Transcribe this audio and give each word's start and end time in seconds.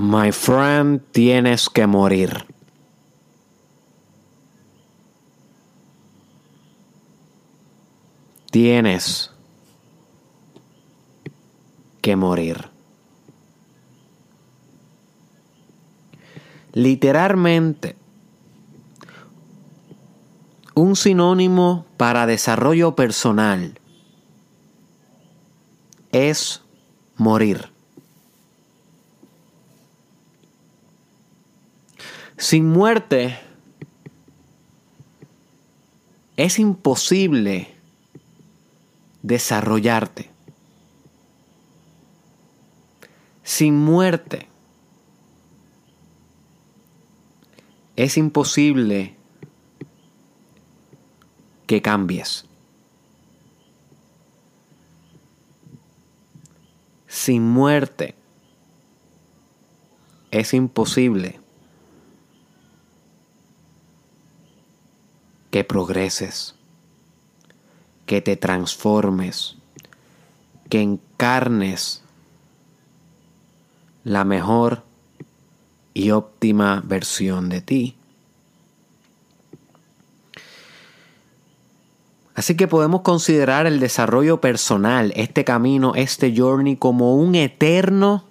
My 0.00 0.30
friend, 0.30 1.02
tienes 1.10 1.68
que 1.68 1.84
morir. 1.88 2.30
Tienes 8.52 9.32
que 12.00 12.14
morir. 12.14 12.68
Literalmente, 16.74 17.96
un 20.76 20.94
sinónimo 20.94 21.86
para 21.96 22.26
desarrollo 22.26 22.94
personal 22.94 23.80
es 26.12 26.62
morir. 27.16 27.77
Sin 32.38 32.68
muerte 32.68 33.36
es 36.36 36.60
imposible 36.60 37.66
desarrollarte. 39.24 40.30
Sin 43.42 43.74
muerte 43.74 44.46
es 47.96 48.16
imposible 48.16 49.16
que 51.66 51.82
cambies. 51.82 52.44
Sin 57.08 57.42
muerte 57.42 58.14
es 60.30 60.54
imposible 60.54 61.40
que 65.50 65.64
progreses, 65.64 66.54
que 68.06 68.20
te 68.20 68.36
transformes, 68.36 69.56
que 70.68 70.80
encarnes 70.80 72.02
la 74.04 74.24
mejor 74.24 74.82
y 75.94 76.10
óptima 76.10 76.82
versión 76.84 77.48
de 77.48 77.60
ti. 77.60 77.96
Así 82.34 82.56
que 82.56 82.68
podemos 82.68 83.00
considerar 83.00 83.66
el 83.66 83.80
desarrollo 83.80 84.40
personal, 84.40 85.12
este 85.16 85.44
camino, 85.44 85.94
este 85.96 86.32
journey, 86.36 86.76
como 86.76 87.16
un 87.16 87.34
eterno 87.34 88.24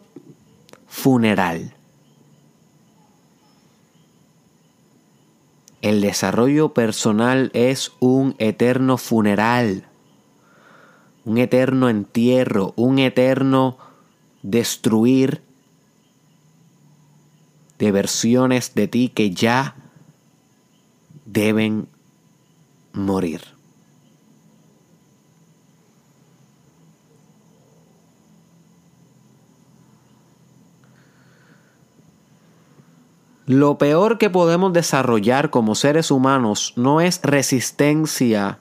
funeral. 0.88 1.77
El 5.82 6.02
desarrollo 6.02 6.74
personal 6.74 7.52
es 7.54 7.92
un 8.00 8.36
eterno 8.40 8.98
funeral, 8.98 9.86
un 11.24 11.38
eterno 11.38 11.90
entierro, 11.90 12.74
un 12.76 13.00
eterno 13.00 13.78
destruir 14.42 15.42
de 17.78 17.92
versiones 17.92 18.74
de 18.74 18.88
ti 18.88 19.10
que 19.10 19.32
ya 19.32 19.76
deben 21.26 21.88
morir. 22.94 23.57
Lo 33.48 33.78
peor 33.78 34.18
que 34.18 34.30
podemos 34.30 34.74
desarrollar 34.74 35.50
como 35.50 35.74
seres 35.74 36.12
humanos 36.12 36.74
no 36.76 37.00
es 37.00 37.22
resistencia 37.24 38.60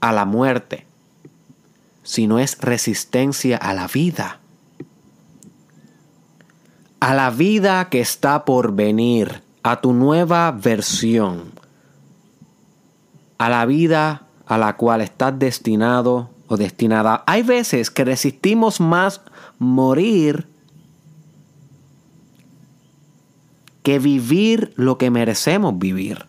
a 0.00 0.12
la 0.12 0.26
muerte, 0.26 0.86
sino 2.02 2.38
es 2.38 2.58
resistencia 2.60 3.56
a 3.56 3.72
la 3.72 3.88
vida. 3.88 4.40
A 7.00 7.14
la 7.14 7.30
vida 7.30 7.88
que 7.88 8.00
está 8.02 8.44
por 8.44 8.74
venir, 8.74 9.42
a 9.62 9.80
tu 9.80 9.94
nueva 9.94 10.50
versión, 10.52 11.52
a 13.38 13.48
la 13.48 13.64
vida 13.64 14.26
a 14.44 14.58
la 14.58 14.76
cual 14.76 15.00
estás 15.00 15.38
destinado 15.38 16.28
o 16.48 16.58
destinada. 16.58 17.24
Hay 17.26 17.42
veces 17.42 17.90
que 17.90 18.04
resistimos 18.04 18.78
más 18.78 19.22
morir 19.58 20.53
que 23.84 23.98
vivir 24.00 24.72
lo 24.76 24.98
que 24.98 25.10
merecemos 25.10 25.78
vivir. 25.78 26.26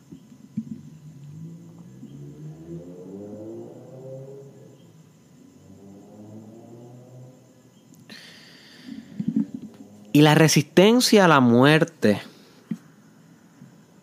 Y 10.12 10.22
la 10.22 10.36
resistencia 10.36 11.26
a 11.26 11.28
la 11.28 11.40
muerte 11.40 12.22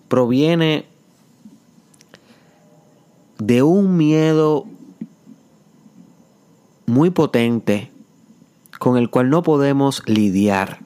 proviene 0.08 0.86
de 3.38 3.62
un 3.62 3.96
miedo 3.96 4.66
muy 6.86 7.10
potente 7.10 7.90
con 8.78 8.96
el 8.96 9.10
cual 9.10 9.30
no 9.30 9.42
podemos 9.42 10.02
lidiar. 10.06 10.80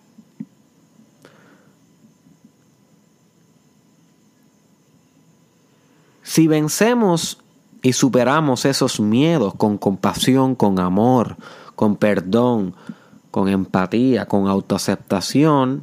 Si 6.36 6.48
vencemos 6.48 7.38
y 7.80 7.94
superamos 7.94 8.66
esos 8.66 9.00
miedos 9.00 9.54
con 9.54 9.78
compasión, 9.78 10.54
con 10.54 10.78
amor, 10.78 11.38
con 11.74 11.96
perdón, 11.96 12.74
con 13.30 13.48
empatía, 13.48 14.26
con 14.26 14.46
autoaceptación, 14.46 15.82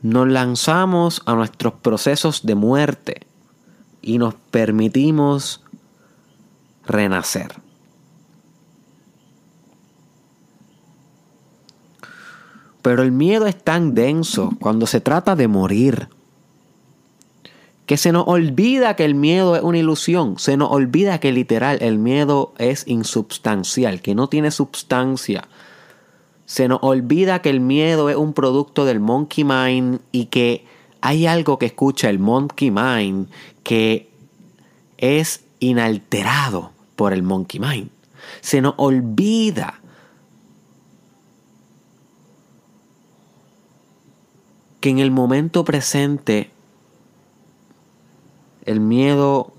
nos 0.00 0.28
lanzamos 0.28 1.20
a 1.26 1.34
nuestros 1.34 1.74
procesos 1.74 2.46
de 2.46 2.54
muerte 2.54 3.26
y 4.00 4.16
nos 4.16 4.32
permitimos 4.34 5.62
renacer. 6.86 7.65
Pero 12.86 13.02
el 13.02 13.10
miedo 13.10 13.48
es 13.48 13.56
tan 13.56 13.96
denso 13.96 14.52
cuando 14.60 14.86
se 14.86 15.00
trata 15.00 15.34
de 15.34 15.48
morir 15.48 16.08
que 17.84 17.96
se 17.96 18.12
nos 18.12 18.28
olvida 18.28 18.94
que 18.94 19.04
el 19.04 19.16
miedo 19.16 19.56
es 19.56 19.62
una 19.64 19.78
ilusión, 19.78 20.38
se 20.38 20.56
nos 20.56 20.70
olvida 20.70 21.18
que 21.18 21.32
literal 21.32 21.78
el 21.80 21.98
miedo 21.98 22.54
es 22.58 22.86
insubstancial, 22.86 24.00
que 24.02 24.14
no 24.14 24.28
tiene 24.28 24.52
substancia. 24.52 25.48
Se 26.44 26.68
nos 26.68 26.78
olvida 26.80 27.42
que 27.42 27.50
el 27.50 27.58
miedo 27.58 28.08
es 28.08 28.14
un 28.14 28.32
producto 28.32 28.84
del 28.84 29.00
monkey 29.00 29.42
mind 29.42 29.98
y 30.12 30.26
que 30.26 30.64
hay 31.00 31.26
algo 31.26 31.58
que 31.58 31.66
escucha 31.66 32.08
el 32.08 32.20
monkey 32.20 32.70
mind 32.70 33.30
que 33.64 34.12
es 34.96 35.42
inalterado 35.58 36.70
por 36.94 37.12
el 37.12 37.24
monkey 37.24 37.58
mind. 37.58 37.90
Se 38.42 38.60
nos 38.60 38.74
olvida 38.76 39.80
que 44.80 44.90
en 44.90 44.98
el 44.98 45.10
momento 45.10 45.64
presente 45.64 46.50
el 48.64 48.80
miedo 48.80 49.52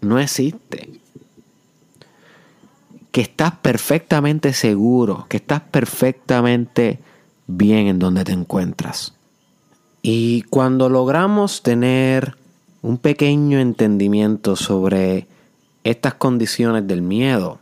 no 0.00 0.18
existe. 0.18 0.90
Que 3.10 3.20
estás 3.22 3.52
perfectamente 3.56 4.52
seguro, 4.52 5.26
que 5.28 5.38
estás 5.38 5.60
perfectamente 5.62 7.00
bien 7.46 7.88
en 7.88 7.98
donde 7.98 8.24
te 8.24 8.32
encuentras. 8.32 9.14
Y 10.02 10.42
cuando 10.42 10.88
logramos 10.88 11.62
tener 11.62 12.36
un 12.82 12.98
pequeño 12.98 13.58
entendimiento 13.58 14.54
sobre 14.54 15.26
estas 15.82 16.14
condiciones 16.14 16.86
del 16.86 17.02
miedo, 17.02 17.58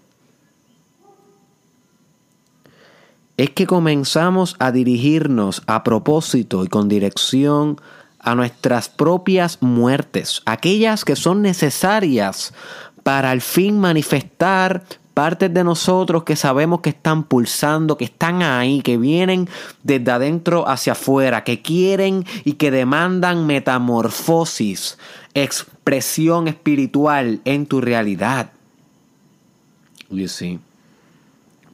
es 3.36 3.50
que 3.50 3.66
comenzamos 3.66 4.56
a 4.58 4.72
dirigirnos 4.72 5.62
a 5.66 5.84
propósito 5.84 6.64
y 6.64 6.68
con 6.68 6.88
dirección 6.88 7.80
a 8.18 8.34
nuestras 8.34 8.88
propias 8.88 9.58
muertes, 9.60 10.42
aquellas 10.46 11.04
que 11.04 11.16
son 11.16 11.42
necesarias 11.42 12.54
para 13.02 13.30
al 13.30 13.40
fin 13.40 13.78
manifestar 13.78 14.82
partes 15.14 15.54
de 15.54 15.64
nosotros 15.64 16.24
que 16.24 16.36
sabemos 16.36 16.80
que 16.80 16.90
están 16.90 17.24
pulsando, 17.24 17.96
que 17.96 18.04
están 18.04 18.42
ahí, 18.42 18.82
que 18.82 18.98
vienen 18.98 19.48
desde 19.82 20.10
adentro 20.10 20.68
hacia 20.68 20.92
afuera, 20.92 21.44
que 21.44 21.62
quieren 21.62 22.26
y 22.44 22.54
que 22.54 22.70
demandan 22.70 23.46
metamorfosis, 23.46 24.98
expresión 25.32 26.48
espiritual 26.48 27.40
en 27.44 27.66
tu 27.66 27.80
realidad. 27.80 28.50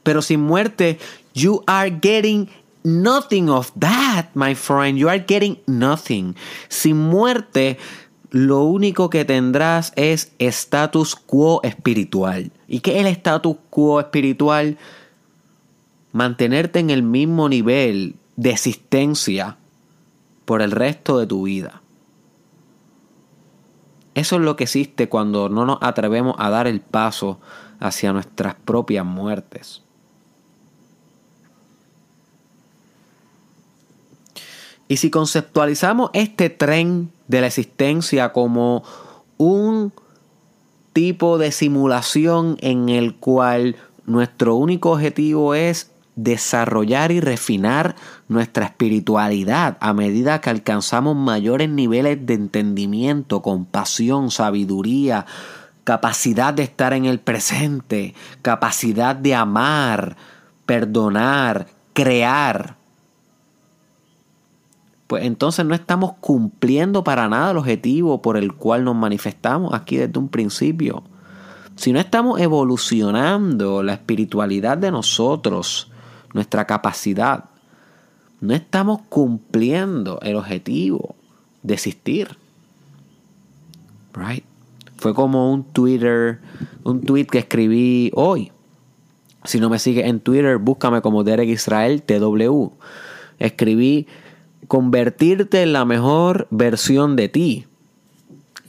Pero 0.03 0.21
sin 0.21 0.41
muerte, 0.41 0.99
you 1.33 1.63
are 1.67 1.89
getting 1.89 2.49
nothing 2.83 3.49
of 3.49 3.71
that, 3.79 4.35
my 4.35 4.55
friend. 4.55 4.97
You 4.97 5.09
are 5.09 5.19
getting 5.19 5.57
nothing. 5.67 6.35
Sin 6.69 6.97
muerte, 6.97 7.77
lo 8.29 8.63
único 8.63 9.09
que 9.09 9.25
tendrás 9.25 9.93
es 9.95 10.33
status 10.39 11.15
quo 11.15 11.61
espiritual. 11.63 12.51
¿Y 12.67 12.79
qué 12.79 12.99
es 12.99 13.05
el 13.05 13.11
status 13.11 13.57
quo 13.69 13.99
espiritual? 13.99 14.77
Mantenerte 16.11 16.79
en 16.79 16.89
el 16.89 17.03
mismo 17.03 17.49
nivel 17.49 18.15
de 18.35 18.51
existencia 18.51 19.57
por 20.45 20.61
el 20.61 20.71
resto 20.71 21.19
de 21.19 21.27
tu 21.27 21.43
vida. 21.43 21.81
Eso 24.15 24.35
es 24.35 24.41
lo 24.41 24.55
que 24.55 24.65
existe 24.65 25.09
cuando 25.09 25.49
no 25.49 25.65
nos 25.65 25.79
atrevemos 25.81 26.35
a 26.37 26.49
dar 26.49 26.67
el 26.67 26.81
paso 26.81 27.39
hacia 27.79 28.13
nuestras 28.13 28.55
propias 28.55 29.05
muertes. 29.05 29.81
Y 34.93 34.97
si 34.97 35.09
conceptualizamos 35.09 36.11
este 36.13 36.51
tren 36.51 37.11
de 37.27 37.41
la 37.41 37.47
existencia 37.47 38.31
como 38.31 38.83
un 39.37 39.91
tipo 40.93 41.39
de 41.39 41.51
simulación 41.51 42.57
en 42.61 42.89
el 42.89 43.15
cual 43.15 43.75
nuestro 44.05 44.53
único 44.53 44.91
objetivo 44.91 45.55
es 45.55 45.89
desarrollar 46.15 47.11
y 47.11 47.21
refinar 47.21 47.95
nuestra 48.27 48.65
espiritualidad 48.65 49.77
a 49.79 49.93
medida 49.93 50.41
que 50.41 50.51
alcanzamos 50.51 51.15
mayores 51.15 51.69
niveles 51.69 52.23
de 52.27 52.35
entendimiento, 52.35 53.41
compasión, 53.41 54.29
sabiduría, 54.29 55.25
capacidad 55.85 56.53
de 56.53 56.61
estar 56.61 56.93
en 56.93 57.05
el 57.05 57.19
presente, 57.19 58.13
capacidad 58.43 59.15
de 59.15 59.33
amar, 59.33 60.17
perdonar, 60.67 61.65
crear. 61.93 62.82
Pues 65.13 65.25
entonces 65.25 65.63
no 65.63 65.75
estamos 65.75 66.13
cumpliendo 66.21 67.03
para 67.03 67.29
nada 67.29 67.51
el 67.51 67.57
objetivo 67.57 68.23
por 68.23 68.35
el 68.35 68.53
cual 68.53 68.83
nos 68.83 68.95
manifestamos 68.95 69.71
aquí 69.71 69.97
desde 69.97 70.17
un 70.17 70.27
principio. 70.27 71.03
Si 71.75 71.93
no 71.93 71.99
estamos 71.99 72.41
evolucionando 72.41 73.83
la 73.83 73.93
espiritualidad 73.93 74.75
de 74.79 74.89
nosotros, 74.89 75.91
nuestra 76.33 76.65
capacidad, 76.65 77.43
no 78.41 78.55
estamos 78.55 79.01
cumpliendo 79.07 80.19
el 80.23 80.35
objetivo 80.35 81.13
de 81.61 81.75
existir. 81.75 82.35
Right? 84.15 84.43
Fue 84.97 85.13
como 85.13 85.53
un 85.53 85.63
Twitter, 85.63 86.39
un 86.83 87.01
tweet 87.01 87.25
que 87.25 87.37
escribí 87.37 88.09
hoy. 88.15 88.51
Si 89.43 89.59
no 89.59 89.69
me 89.69 89.77
sigues 89.77 90.07
en 90.07 90.21
Twitter, 90.21 90.57
búscame 90.57 91.03
como 91.03 91.23
Derek 91.23 91.49
Israel 91.49 92.01
TW. 92.01 92.69
Escribí 93.37 94.07
convertirte 94.73 95.61
en 95.61 95.71
la 95.71 95.85
mejor 95.85 96.47
versión 96.49 97.15
de 97.15 97.29
ti 97.29 97.67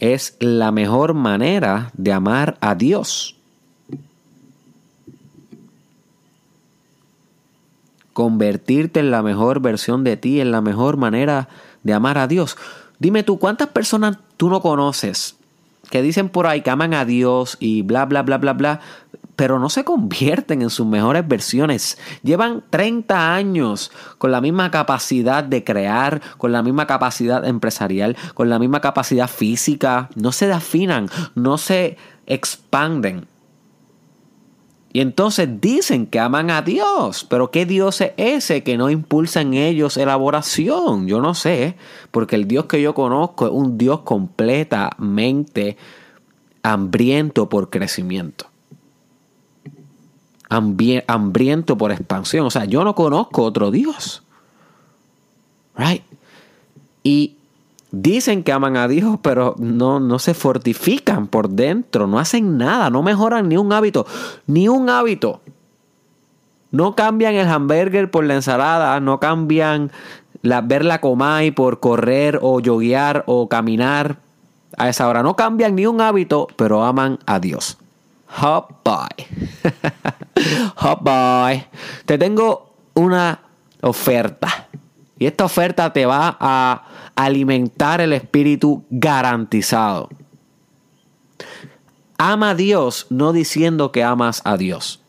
es 0.00 0.36
la 0.38 0.70
mejor 0.70 1.14
manera 1.14 1.92
de 1.94 2.12
amar 2.12 2.58
a 2.60 2.74
Dios. 2.74 3.36
Convertirte 8.12 9.00
en 9.00 9.10
la 9.10 9.22
mejor 9.22 9.60
versión 9.60 10.04
de 10.04 10.18
ti 10.18 10.42
es 10.42 10.46
la 10.46 10.60
mejor 10.60 10.98
manera 10.98 11.48
de 11.84 11.94
amar 11.94 12.18
a 12.18 12.26
Dios. 12.26 12.58
Dime 12.98 13.22
tú, 13.22 13.38
¿cuántas 13.38 13.68
personas 13.68 14.18
tú 14.36 14.50
no 14.50 14.60
conoces 14.60 15.36
que 15.88 16.02
dicen 16.02 16.28
por 16.28 16.46
ahí 16.46 16.60
que 16.60 16.68
aman 16.68 16.92
a 16.92 17.06
Dios 17.06 17.56
y 17.60 17.80
bla, 17.80 18.04
bla, 18.04 18.20
bla, 18.20 18.36
bla, 18.36 18.52
bla, 18.52 18.80
pero 19.36 19.58
no 19.58 19.69
se 19.69 19.84
convierten 19.84 20.62
en 20.62 20.70
sus 20.70 20.86
mejores 20.86 21.26
versiones. 21.26 21.98
Llevan 22.22 22.64
30 22.70 23.34
años 23.34 23.90
con 24.19 24.31
la 24.31 24.40
misma 24.40 24.70
capacidad 24.70 25.42
de 25.42 25.64
crear, 25.64 26.20
con 26.38 26.52
la 26.52 26.62
misma 26.62 26.86
capacidad 26.86 27.44
empresarial, 27.46 28.16
con 28.34 28.48
la 28.48 28.58
misma 28.58 28.81
capacidad 28.81 29.28
física. 29.28 30.08
No 30.14 30.32
se 30.32 30.52
afinan, 30.52 31.08
no 31.34 31.58
se 31.58 31.96
expanden. 32.26 33.26
Y 34.92 35.00
entonces 35.00 35.60
dicen 35.60 36.06
que 36.06 36.20
aman 36.20 36.50
a 36.50 36.62
Dios, 36.62 37.26
pero 37.28 37.50
¿qué 37.50 37.66
Dios 37.66 38.00
es 38.00 38.12
ese 38.16 38.62
que 38.62 38.76
no 38.76 38.90
impulsa 38.90 39.40
en 39.40 39.54
ellos 39.54 39.96
elaboración? 39.96 41.08
Yo 41.08 41.20
no 41.20 41.34
sé, 41.34 41.76
porque 42.12 42.37
el 42.37 42.46
Dios 42.46 42.66
que 42.66 42.80
yo 42.80 42.94
conozco 42.94 43.46
es 43.46 43.52
un 43.52 43.76
Dios 43.76 44.02
completamente 44.02 45.76
hambriento 46.62 47.48
por 47.48 47.70
crecimiento 47.70 48.53
hambriento 50.54 51.76
por 51.76 51.92
expansión. 51.92 52.46
O 52.46 52.50
sea, 52.50 52.64
yo 52.64 52.84
no 52.84 52.94
conozco 52.94 53.42
otro 53.42 53.70
Dios. 53.70 54.22
Right? 55.76 56.02
Y 57.02 57.36
dicen 57.90 58.42
que 58.42 58.52
aman 58.52 58.76
a 58.76 58.88
Dios, 58.88 59.18
pero 59.22 59.54
no, 59.58 60.00
no 60.00 60.18
se 60.18 60.34
fortifican 60.34 61.26
por 61.26 61.50
dentro, 61.50 62.06
no 62.06 62.18
hacen 62.18 62.58
nada, 62.58 62.90
no 62.90 63.02
mejoran 63.02 63.48
ni 63.48 63.56
un 63.56 63.72
hábito, 63.72 64.06
ni 64.46 64.68
un 64.68 64.88
hábito. 64.88 65.40
No 66.70 66.96
cambian 66.96 67.34
el 67.34 67.48
hamburger 67.48 68.10
por 68.10 68.24
la 68.24 68.34
ensalada, 68.34 68.98
no 68.98 69.20
cambian 69.20 69.92
la, 70.42 70.60
ver 70.60 70.84
la 70.84 71.00
comay 71.00 71.52
por 71.52 71.78
correr 71.78 72.40
o 72.42 72.58
yoguear 72.58 73.22
o 73.26 73.48
caminar 73.48 74.16
a 74.76 74.88
esa 74.88 75.08
hora. 75.08 75.22
No 75.22 75.36
cambian 75.36 75.76
ni 75.76 75.86
un 75.86 76.00
hábito, 76.00 76.48
pero 76.56 76.84
aman 76.84 77.18
a 77.26 77.38
Dios. 77.38 77.78
Hop 78.42 78.82
bye. 78.84 79.26
Hop 80.82 81.02
bye. 81.02 81.66
Te 82.04 82.19
tengo 82.19 82.75
una 82.94 83.40
oferta. 83.82 84.69
Y 85.19 85.26
esta 85.26 85.44
oferta 85.44 85.92
te 85.92 86.06
va 86.06 86.36
a 86.40 87.12
alimentar 87.14 88.00
el 88.00 88.12
espíritu 88.12 88.84
garantizado. 88.90 90.08
Ama 92.19 92.50
a 92.50 92.54
Dios 92.54 93.06
no 93.10 93.32
diciendo 93.32 93.92
que 93.92 94.02
amas 94.02 94.42
a 94.44 94.56
Dios 94.56 95.03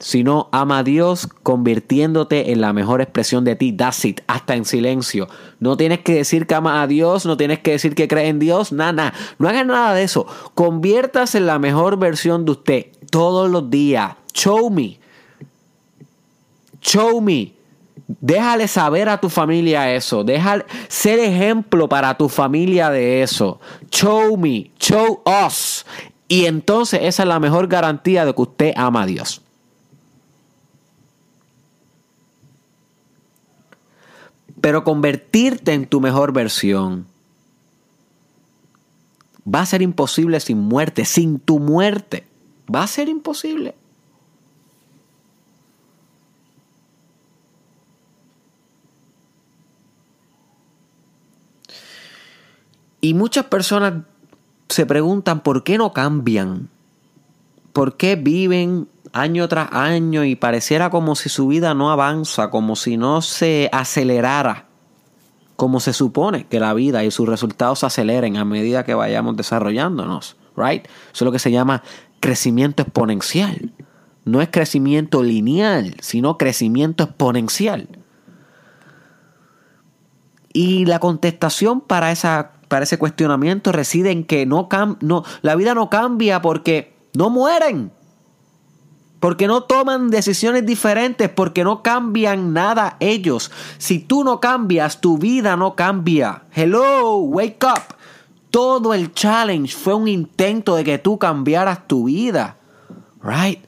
sino 0.00 0.48
ama 0.50 0.78
a 0.78 0.82
Dios 0.82 1.28
convirtiéndote 1.42 2.52
en 2.52 2.62
la 2.62 2.72
mejor 2.72 3.02
expresión 3.02 3.44
de 3.44 3.54
ti. 3.54 3.72
That's 3.72 4.04
it, 4.06 4.22
hasta 4.26 4.56
en 4.56 4.64
silencio. 4.64 5.28
No 5.60 5.76
tienes 5.76 6.00
que 6.00 6.14
decir 6.14 6.46
que 6.46 6.54
amas 6.54 6.82
a 6.82 6.86
Dios, 6.86 7.26
no 7.26 7.36
tienes 7.36 7.60
que 7.60 7.72
decir 7.72 7.94
que 7.94 8.08
crees 8.08 8.30
en 8.30 8.38
Dios, 8.38 8.72
nada. 8.72 9.12
No 9.38 9.48
hagas 9.48 9.66
nada 9.66 9.94
de 9.94 10.02
eso. 10.02 10.26
Conviertas 10.54 11.34
en 11.34 11.46
la 11.46 11.58
mejor 11.58 11.98
versión 11.98 12.46
de 12.46 12.52
usted 12.52 12.86
todos 13.10 13.50
los 13.50 13.68
días. 13.70 14.14
Show 14.32 14.70
me. 14.70 14.98
Show 16.80 17.20
me. 17.20 17.52
Déjale 18.20 18.68
saber 18.68 19.08
a 19.10 19.20
tu 19.20 19.28
familia 19.28 19.94
eso. 19.94 20.24
Déjale 20.24 20.64
ser 20.88 21.18
ejemplo 21.18 21.88
para 21.90 22.16
tu 22.16 22.30
familia 22.30 22.88
de 22.88 23.22
eso. 23.22 23.60
Show 23.90 24.38
me. 24.38 24.70
Show 24.78 25.22
us. 25.46 25.84
Y 26.26 26.46
entonces 26.46 27.00
esa 27.02 27.24
es 27.24 27.28
la 27.28 27.38
mejor 27.38 27.68
garantía 27.68 28.24
de 28.24 28.34
que 28.34 28.42
usted 28.42 28.72
ama 28.76 29.02
a 29.02 29.06
Dios. 29.06 29.42
Pero 34.60 34.84
convertirte 34.84 35.72
en 35.72 35.86
tu 35.86 36.00
mejor 36.00 36.32
versión 36.32 37.06
va 39.52 39.62
a 39.62 39.66
ser 39.66 39.82
imposible 39.82 40.38
sin 40.40 40.58
muerte, 40.58 41.04
sin 41.04 41.38
tu 41.38 41.58
muerte. 41.58 42.26
Va 42.72 42.82
a 42.82 42.86
ser 42.86 43.08
imposible. 43.08 43.74
Y 53.00 53.14
muchas 53.14 53.46
personas 53.46 54.04
se 54.68 54.86
preguntan 54.86 55.42
por 55.42 55.64
qué 55.64 55.78
no 55.78 55.92
cambian, 55.92 56.68
por 57.72 57.96
qué 57.96 58.16
viven 58.16 58.88
año 59.12 59.48
tras 59.48 59.72
año 59.72 60.24
y 60.24 60.36
pareciera 60.36 60.90
como 60.90 61.14
si 61.14 61.28
su 61.28 61.48
vida 61.48 61.74
no 61.74 61.90
avanza, 61.90 62.50
como 62.50 62.76
si 62.76 62.96
no 62.96 63.22
se 63.22 63.68
acelerara, 63.72 64.66
como 65.56 65.80
se 65.80 65.92
supone 65.92 66.46
que 66.46 66.60
la 66.60 66.74
vida 66.74 67.04
y 67.04 67.10
sus 67.10 67.28
resultados 67.28 67.80
se 67.80 67.86
aceleren 67.86 68.36
a 68.36 68.44
medida 68.44 68.84
que 68.84 68.94
vayamos 68.94 69.36
desarrollándonos, 69.36 70.36
right? 70.56 70.86
Eso 70.86 71.12
es 71.12 71.22
lo 71.22 71.32
que 71.32 71.38
se 71.38 71.50
llama 71.50 71.82
crecimiento 72.20 72.82
exponencial. 72.82 73.72
No 74.24 74.42
es 74.42 74.48
crecimiento 74.50 75.22
lineal, 75.22 75.96
sino 76.00 76.38
crecimiento 76.38 77.04
exponencial. 77.04 77.88
Y 80.52 80.84
la 80.84 80.98
contestación 80.98 81.80
para, 81.80 82.10
esa, 82.10 82.52
para 82.68 82.84
ese 82.84 82.98
cuestionamiento 82.98 83.72
reside 83.72 84.10
en 84.10 84.24
que 84.24 84.46
no, 84.46 84.68
no, 85.00 85.24
la 85.42 85.54
vida 85.56 85.74
no 85.74 85.90
cambia 85.90 86.42
porque 86.42 86.89
no 87.14 87.30
mueren 87.30 87.92
porque 89.20 89.46
no 89.46 89.62
toman 89.64 90.10
decisiones 90.10 90.66
diferentes, 90.66 91.28
porque 91.28 91.62
no 91.62 91.82
cambian 91.82 92.54
nada 92.54 92.96
ellos. 93.00 93.50
Si 93.76 93.98
tú 93.98 94.24
no 94.24 94.40
cambias, 94.40 95.02
tu 95.02 95.18
vida 95.18 95.56
no 95.56 95.76
cambia. 95.76 96.44
Hello, 96.52 97.18
wake 97.18 97.62
up. 97.64 97.82
Todo 98.50 98.94
el 98.94 99.12
challenge 99.12 99.76
fue 99.76 99.92
un 99.94 100.08
intento 100.08 100.74
de 100.74 100.84
que 100.84 100.96
tú 100.98 101.18
cambiaras 101.18 101.86
tu 101.86 102.04
vida. 102.04 102.56
Right? 103.22 103.62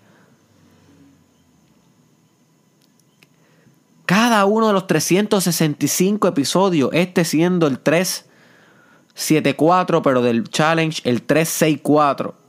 Cada 4.07 4.47
uno 4.47 4.69
de 4.69 4.73
los 4.73 4.87
365 4.87 6.29
episodios, 6.29 6.89
este 6.95 7.27
siendo 7.27 7.67
el 7.67 7.79
374, 7.79 10.01
pero 10.01 10.23
del 10.23 10.49
challenge 10.49 11.03
el 11.05 11.21
364. 11.23 12.42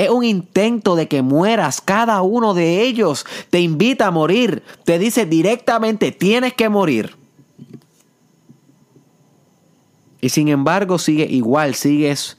Es 0.00 0.08
un 0.08 0.24
intento 0.24 0.96
de 0.96 1.08
que 1.08 1.20
mueras. 1.20 1.82
Cada 1.82 2.22
uno 2.22 2.54
de 2.54 2.80
ellos 2.80 3.26
te 3.50 3.60
invita 3.60 4.06
a 4.06 4.10
morir. 4.10 4.62
Te 4.84 4.98
dice 4.98 5.26
directamente, 5.26 6.10
tienes 6.10 6.54
que 6.54 6.70
morir. 6.70 7.18
Y 10.22 10.30
sin 10.30 10.48
embargo 10.48 10.98
sigue 10.98 11.26
igual, 11.26 11.74
sigues 11.74 12.38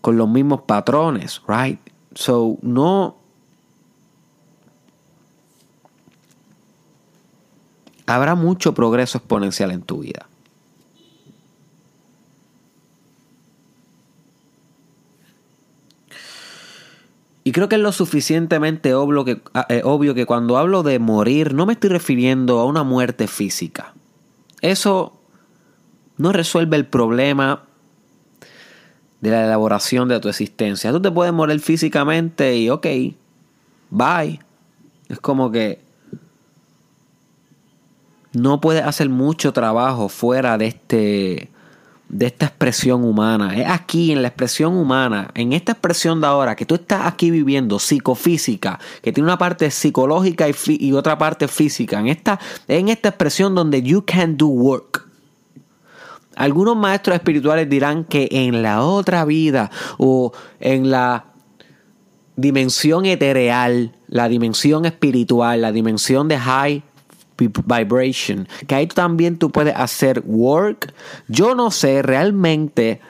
con 0.00 0.16
los 0.16 0.28
mismos 0.28 0.62
patrones, 0.62 1.42
right? 1.46 1.78
So, 2.16 2.58
no... 2.60 3.18
Habrá 8.04 8.34
mucho 8.34 8.74
progreso 8.74 9.18
exponencial 9.18 9.70
en 9.70 9.82
tu 9.82 10.00
vida. 10.00 10.26
Y 17.44 17.52
creo 17.52 17.68
que 17.68 17.76
es 17.76 17.82
lo 17.82 17.92
suficientemente 17.92 18.94
obvio 18.94 19.24
que, 19.24 19.42
ah, 19.52 19.66
eh, 19.68 19.82
obvio 19.84 20.14
que 20.14 20.24
cuando 20.24 20.56
hablo 20.56 20.82
de 20.82 20.98
morir 20.98 21.52
no 21.52 21.66
me 21.66 21.74
estoy 21.74 21.90
refiriendo 21.90 22.58
a 22.58 22.64
una 22.64 22.82
muerte 22.84 23.28
física. 23.28 23.92
Eso 24.62 25.20
no 26.16 26.32
resuelve 26.32 26.76
el 26.76 26.86
problema 26.86 27.64
de 29.20 29.30
la 29.30 29.44
elaboración 29.44 30.08
de 30.08 30.20
tu 30.20 30.30
existencia. 30.30 30.90
Tú 30.90 31.02
te 31.02 31.10
puedes 31.10 31.34
morir 31.34 31.60
físicamente 31.60 32.56
y 32.56 32.70
ok, 32.70 32.86
bye. 33.90 34.40
Es 35.10 35.20
como 35.20 35.50
que 35.50 35.80
no 38.32 38.60
puedes 38.62 38.84
hacer 38.84 39.10
mucho 39.10 39.52
trabajo 39.52 40.08
fuera 40.08 40.56
de 40.56 40.66
este 40.66 41.50
de 42.08 42.26
esta 42.26 42.46
expresión 42.46 43.04
humana. 43.04 43.56
Es 43.56 43.68
aquí 43.68 44.12
en 44.12 44.22
la 44.22 44.28
expresión 44.28 44.76
humana, 44.76 45.30
en 45.34 45.52
esta 45.52 45.72
expresión 45.72 46.20
de 46.20 46.26
ahora 46.26 46.54
que 46.54 46.66
tú 46.66 46.76
estás 46.76 47.06
aquí 47.06 47.30
viviendo 47.30 47.78
psicofísica, 47.78 48.78
que 49.02 49.12
tiene 49.12 49.26
una 49.26 49.38
parte 49.38 49.70
psicológica 49.70 50.46
y, 50.66 50.92
otra 50.92 51.18
parte 51.18 51.48
física, 51.48 51.98
en 51.98 52.08
esta, 52.08 52.38
en 52.68 52.88
esta 52.88 53.08
expresión 53.10 53.54
donde 53.54 53.82
you 53.82 54.04
can 54.04 54.36
do 54.36 54.46
work. 54.46 55.08
Algunos 56.36 56.76
maestros 56.76 57.14
espirituales 57.14 57.68
dirán 57.70 58.04
que 58.04 58.28
en 58.30 58.62
la 58.62 58.82
otra 58.82 59.24
vida 59.24 59.70
o 59.98 60.32
en 60.58 60.90
la 60.90 61.26
dimensión 62.36 63.06
etereal, 63.06 63.96
la 64.08 64.28
dimensión 64.28 64.84
espiritual, 64.84 65.62
la 65.62 65.70
dimensión 65.70 66.26
de 66.26 66.38
high 66.38 66.82
vibration, 67.36 68.48
que 68.66 68.74
ahí 68.74 68.86
también 68.86 69.38
tú 69.38 69.50
puedes 69.50 69.74
hacer 69.76 70.22
work. 70.24 70.92
Yo 71.28 71.54
no 71.54 71.70
sé 71.70 72.02
realmente, 72.02 73.00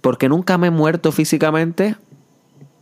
porque 0.00 0.28
nunca 0.28 0.58
me 0.58 0.68
he 0.68 0.70
muerto 0.70 1.12
físicamente, 1.12 1.96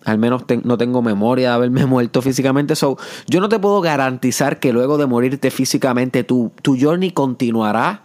al 0.05 0.19
menos 0.19 0.45
no 0.63 0.79
tengo 0.79 1.03
memoria 1.03 1.49
de 1.49 1.55
haberme 1.55 1.87
muerto 1.87 2.23
físicamente. 2.23 2.77
So, 2.77 2.97
yo 3.27 3.41
no 3.41 3.49
te 3.49 3.59
puedo 3.59 3.81
garantizar 3.81 4.61
que 4.61 4.73
luego 4.73 4.99
de 4.99 5.07
morirte 5.07 5.51
físicamente 5.51 6.25
tu, 6.25 6.53
tu 6.63 6.77
journey 6.79 7.11
continuará 7.11 8.03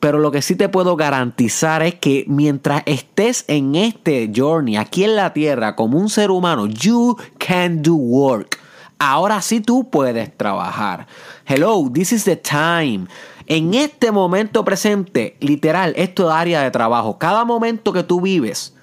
pero 0.00 0.18
lo 0.18 0.30
que 0.30 0.42
sí 0.42 0.54
te 0.54 0.68
puedo 0.68 0.96
garantizar 0.96 1.82
es 1.82 1.96
que 1.96 2.24
mientras 2.28 2.82
estés 2.86 3.44
en 3.48 3.74
este 3.74 4.30
journey, 4.34 4.76
aquí 4.76 5.04
en 5.04 5.16
la 5.16 5.32
tierra, 5.32 5.74
como 5.74 5.98
un 5.98 6.08
ser 6.08 6.30
humano, 6.30 6.66
you 6.66 7.16
can 7.38 7.82
do 7.82 7.94
work. 7.94 8.57
Ahora 8.98 9.40
sí 9.42 9.60
tú 9.60 9.88
puedes 9.90 10.36
trabajar. 10.36 11.06
Hello, 11.46 11.88
this 11.92 12.12
is 12.12 12.24
the 12.24 12.36
time. 12.36 13.06
En 13.46 13.74
este 13.74 14.12
momento 14.12 14.64
presente, 14.64 15.36
literal, 15.40 15.94
es 15.96 16.10
área 16.30 16.62
de 16.62 16.70
trabajo. 16.70 17.18
Cada 17.18 17.44
momento 17.44 17.92
que 17.92 18.02
tú 18.02 18.20
vives, 18.20 18.74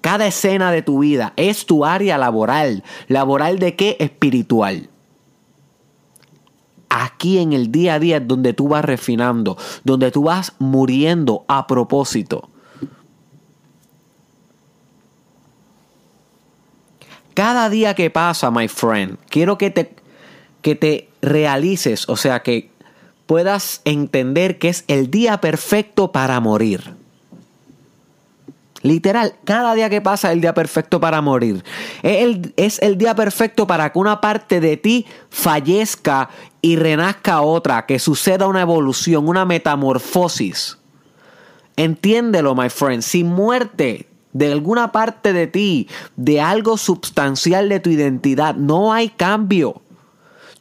cada 0.00 0.26
escena 0.26 0.70
de 0.70 0.82
tu 0.82 1.00
vida 1.00 1.32
es 1.36 1.66
tu 1.66 1.84
área 1.84 2.18
laboral. 2.18 2.84
¿Laboral 3.08 3.58
de 3.58 3.74
qué? 3.76 3.96
Espiritual 3.98 4.90
aquí 6.92 7.38
en 7.38 7.52
el 7.52 7.72
día 7.72 7.94
a 7.94 7.98
día 7.98 8.18
es 8.18 8.28
donde 8.28 8.52
tú 8.52 8.68
vas 8.68 8.84
refinando, 8.84 9.56
donde 9.84 10.10
tú 10.10 10.24
vas 10.24 10.52
muriendo 10.58 11.44
a 11.48 11.66
propósito. 11.66 12.50
Cada 17.34 17.70
día 17.70 17.94
que 17.94 18.10
pasa, 18.10 18.50
my 18.50 18.68
friend, 18.68 19.18
quiero 19.28 19.58
que 19.58 19.70
te, 19.70 19.94
que 20.60 20.74
te 20.74 21.08
realices, 21.22 22.08
o 22.08 22.16
sea, 22.16 22.42
que 22.42 22.70
puedas 23.26 23.80
entender 23.84 24.58
que 24.58 24.68
es 24.68 24.84
el 24.88 25.10
día 25.10 25.40
perfecto 25.40 26.12
para 26.12 26.38
morir. 26.40 26.94
Literal, 28.82 29.34
cada 29.44 29.74
día 29.74 29.88
que 29.88 30.00
pasa 30.00 30.28
es 30.28 30.34
el 30.34 30.40
día 30.40 30.54
perfecto 30.54 31.00
para 31.00 31.20
morir. 31.20 31.64
Es 32.02 32.22
el, 32.22 32.52
es 32.56 32.82
el, 32.82 32.98
día 32.98 33.14
perfecto 33.14 33.66
para 33.66 33.92
que 33.92 33.98
una 33.98 34.20
parte 34.20 34.60
de 34.60 34.76
ti 34.76 35.06
fallezca 35.30 36.28
y 36.60 36.76
renazca 36.76 37.42
otra, 37.42 37.86
que 37.86 38.00
suceda 38.00 38.48
una 38.48 38.60
evolución, 38.60 39.28
una 39.28 39.44
metamorfosis. 39.44 40.78
Entiéndelo, 41.76 42.56
my 42.56 42.68
friend. 42.68 43.02
Sin 43.02 43.28
muerte 43.28 44.08
de 44.32 44.52
alguna 44.52 44.92
parte 44.92 45.32
de 45.32 45.46
ti, 45.46 45.88
de 46.16 46.40
algo 46.40 46.76
sustancial 46.76 47.68
de 47.68 47.80
tu 47.80 47.90
identidad, 47.90 48.54
no 48.54 48.92
hay 48.92 49.08
cambio. 49.08 49.82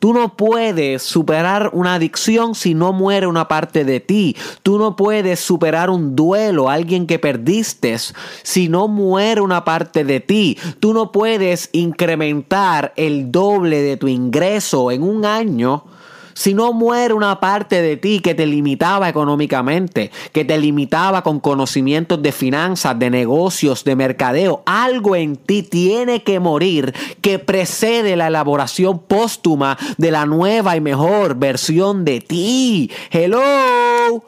Tú 0.01 0.13
no 0.13 0.35
puedes 0.35 1.03
superar 1.03 1.69
una 1.73 1.93
adicción 1.93 2.55
si 2.55 2.73
no 2.73 2.91
muere 2.91 3.27
una 3.27 3.47
parte 3.47 3.85
de 3.85 3.99
ti. 3.99 4.35
Tú 4.63 4.79
no 4.79 4.95
puedes 4.95 5.39
superar 5.39 5.91
un 5.91 6.15
duelo, 6.15 6.71
alguien 6.71 7.05
que 7.05 7.19
perdiste, 7.19 7.95
si 8.41 8.67
no 8.67 8.87
muere 8.87 9.41
una 9.41 9.63
parte 9.63 10.03
de 10.03 10.19
ti. 10.19 10.57
Tú 10.79 10.95
no 10.95 11.11
puedes 11.11 11.69
incrementar 11.71 12.93
el 12.95 13.31
doble 13.31 13.83
de 13.83 13.95
tu 13.95 14.07
ingreso 14.07 14.89
en 14.89 15.03
un 15.03 15.23
año 15.23 15.85
si 16.33 16.53
no 16.53 16.73
muere 16.73 17.13
una 17.13 17.39
parte 17.39 17.81
de 17.81 17.97
ti 17.97 18.19
que 18.19 18.35
te 18.35 18.45
limitaba 18.45 19.09
económicamente, 19.09 20.11
que 20.31 20.45
te 20.45 20.57
limitaba 20.57 21.23
con 21.23 21.39
conocimientos 21.39 22.21
de 22.21 22.31
finanzas, 22.31 22.97
de 22.97 23.09
negocios, 23.09 23.83
de 23.83 23.95
mercadeo, 23.95 24.63
algo 24.65 25.15
en 25.15 25.35
ti 25.35 25.63
tiene 25.63 26.23
que 26.23 26.39
morir 26.39 26.93
que 27.21 27.39
precede 27.39 28.15
la 28.15 28.27
elaboración 28.27 28.99
póstuma 28.99 29.77
de 29.97 30.11
la 30.11 30.25
nueva 30.25 30.75
y 30.75 30.81
mejor 30.81 31.35
versión 31.35 32.05
de 32.05 32.21
ti. 32.21 32.91
Hello. 33.11 34.23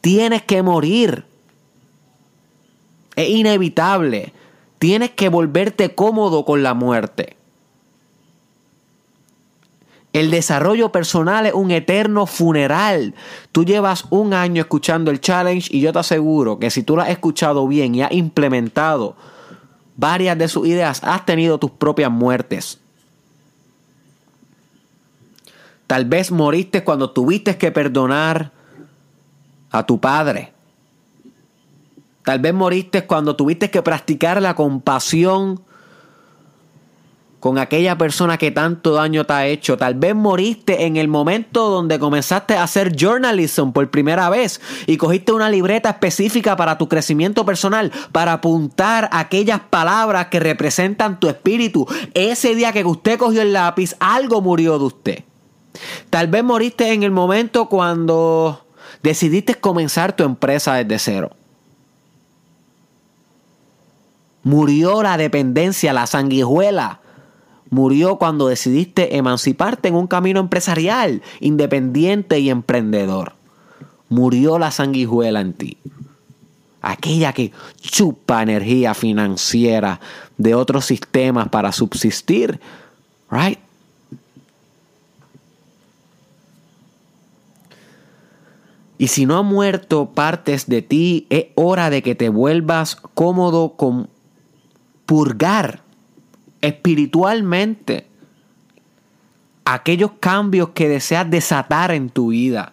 Tienes 0.00 0.42
que 0.42 0.62
morir. 0.62 1.24
Es 3.16 3.28
inevitable. 3.28 4.32
Tienes 4.78 5.10
que 5.10 5.28
volverte 5.28 5.94
cómodo 5.94 6.44
con 6.44 6.62
la 6.62 6.74
muerte. 6.74 7.37
El 10.18 10.32
desarrollo 10.32 10.90
personal 10.90 11.46
es 11.46 11.54
un 11.54 11.70
eterno 11.70 12.26
funeral. 12.26 13.14
Tú 13.52 13.64
llevas 13.64 14.04
un 14.10 14.34
año 14.34 14.60
escuchando 14.60 15.12
el 15.12 15.20
challenge 15.20 15.68
y 15.70 15.80
yo 15.80 15.92
te 15.92 16.00
aseguro 16.00 16.58
que 16.58 16.70
si 16.70 16.82
tú 16.82 16.96
lo 16.96 17.02
has 17.02 17.10
escuchado 17.10 17.68
bien 17.68 17.94
y 17.94 18.02
has 18.02 18.10
implementado 18.10 19.14
varias 19.94 20.36
de 20.36 20.48
sus 20.48 20.66
ideas, 20.66 21.04
has 21.04 21.24
tenido 21.24 21.58
tus 21.58 21.70
propias 21.70 22.10
muertes. 22.10 22.80
Tal 25.86 26.04
vez 26.04 26.32
moriste 26.32 26.82
cuando 26.82 27.10
tuviste 27.10 27.56
que 27.56 27.70
perdonar 27.70 28.50
a 29.70 29.86
tu 29.86 30.00
padre. 30.00 30.52
Tal 32.24 32.40
vez 32.40 32.52
moriste 32.52 33.06
cuando 33.06 33.36
tuviste 33.36 33.70
que 33.70 33.82
practicar 33.82 34.42
la 34.42 34.56
compasión 34.56 35.62
con 37.40 37.58
aquella 37.58 37.96
persona 37.96 38.36
que 38.36 38.50
tanto 38.50 38.94
daño 38.94 39.24
te 39.24 39.32
ha 39.32 39.46
hecho. 39.46 39.76
Tal 39.76 39.94
vez 39.94 40.14
moriste 40.14 40.86
en 40.86 40.96
el 40.96 41.08
momento 41.08 41.70
donde 41.70 41.98
comenzaste 41.98 42.54
a 42.54 42.64
hacer 42.64 42.96
journalism 42.96 43.70
por 43.70 43.90
primera 43.90 44.28
vez 44.28 44.60
y 44.86 44.96
cogiste 44.96 45.32
una 45.32 45.48
libreta 45.48 45.90
específica 45.90 46.56
para 46.56 46.78
tu 46.78 46.88
crecimiento 46.88 47.44
personal, 47.44 47.92
para 48.12 48.34
apuntar 48.34 49.08
aquellas 49.12 49.60
palabras 49.60 50.26
que 50.26 50.40
representan 50.40 51.20
tu 51.20 51.28
espíritu. 51.28 51.86
Ese 52.14 52.54
día 52.54 52.72
que 52.72 52.84
usted 52.84 53.18
cogió 53.18 53.42
el 53.42 53.52
lápiz, 53.52 53.94
algo 54.00 54.40
murió 54.40 54.78
de 54.78 54.84
usted. 54.84 55.24
Tal 56.10 56.26
vez 56.26 56.42
moriste 56.42 56.92
en 56.92 57.04
el 57.04 57.12
momento 57.12 57.68
cuando 57.68 58.64
decidiste 59.02 59.54
comenzar 59.54 60.16
tu 60.16 60.24
empresa 60.24 60.74
desde 60.74 60.98
cero. 60.98 61.30
Murió 64.42 65.02
la 65.02 65.16
dependencia, 65.16 65.92
la 65.92 66.06
sanguijuela 66.06 67.00
murió 67.70 68.16
cuando 68.16 68.48
decidiste 68.48 69.16
emanciparte 69.16 69.88
en 69.88 69.94
un 69.94 70.06
camino 70.06 70.40
empresarial, 70.40 71.22
independiente 71.40 72.38
y 72.38 72.50
emprendedor. 72.50 73.34
Murió 74.08 74.58
la 74.58 74.70
sanguijuela 74.70 75.40
en 75.40 75.52
ti. 75.52 75.76
Aquella 76.80 77.32
que 77.32 77.52
chupa 77.80 78.42
energía 78.42 78.94
financiera 78.94 80.00
de 80.36 80.54
otros 80.54 80.86
sistemas 80.86 81.48
para 81.48 81.72
subsistir. 81.72 82.60
Right? 83.30 83.58
Y 88.96 89.08
si 89.08 89.26
no 89.26 89.36
ha 89.36 89.42
muerto 89.42 90.10
partes 90.10 90.66
de 90.66 90.82
ti, 90.82 91.26
es 91.30 91.46
hora 91.54 91.88
de 91.88 92.02
que 92.02 92.16
te 92.16 92.28
vuelvas 92.28 92.96
cómodo 92.96 93.74
con 93.76 94.08
purgar 95.06 95.82
espiritualmente 96.60 98.08
aquellos 99.64 100.12
cambios 100.18 100.70
que 100.70 100.88
deseas 100.88 101.28
desatar 101.30 101.90
en 101.90 102.08
tu 102.08 102.28
vida. 102.28 102.72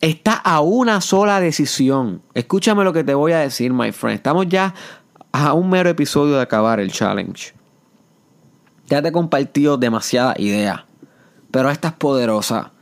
Está 0.00 0.32
a 0.32 0.60
una 0.60 1.02
sola 1.02 1.40
decisión. 1.40 2.22
Escúchame 2.32 2.84
lo 2.84 2.94
que 2.94 3.04
te 3.04 3.12
voy 3.12 3.32
a 3.32 3.40
decir, 3.40 3.72
my 3.72 3.92
friend. 3.92 4.16
Estamos 4.16 4.48
ya 4.48 4.74
a 5.32 5.52
un 5.52 5.68
mero 5.68 5.90
episodio 5.90 6.36
de 6.36 6.42
acabar 6.42 6.80
el 6.80 6.90
challenge. 6.90 7.52
Ya 8.86 9.02
te 9.02 9.08
he 9.08 9.12
compartido 9.12 9.76
demasiada 9.76 10.34
idea, 10.38 10.86
pero 11.50 11.70
esta 11.70 11.88
es 11.88 11.94
poderosa. 11.94 12.72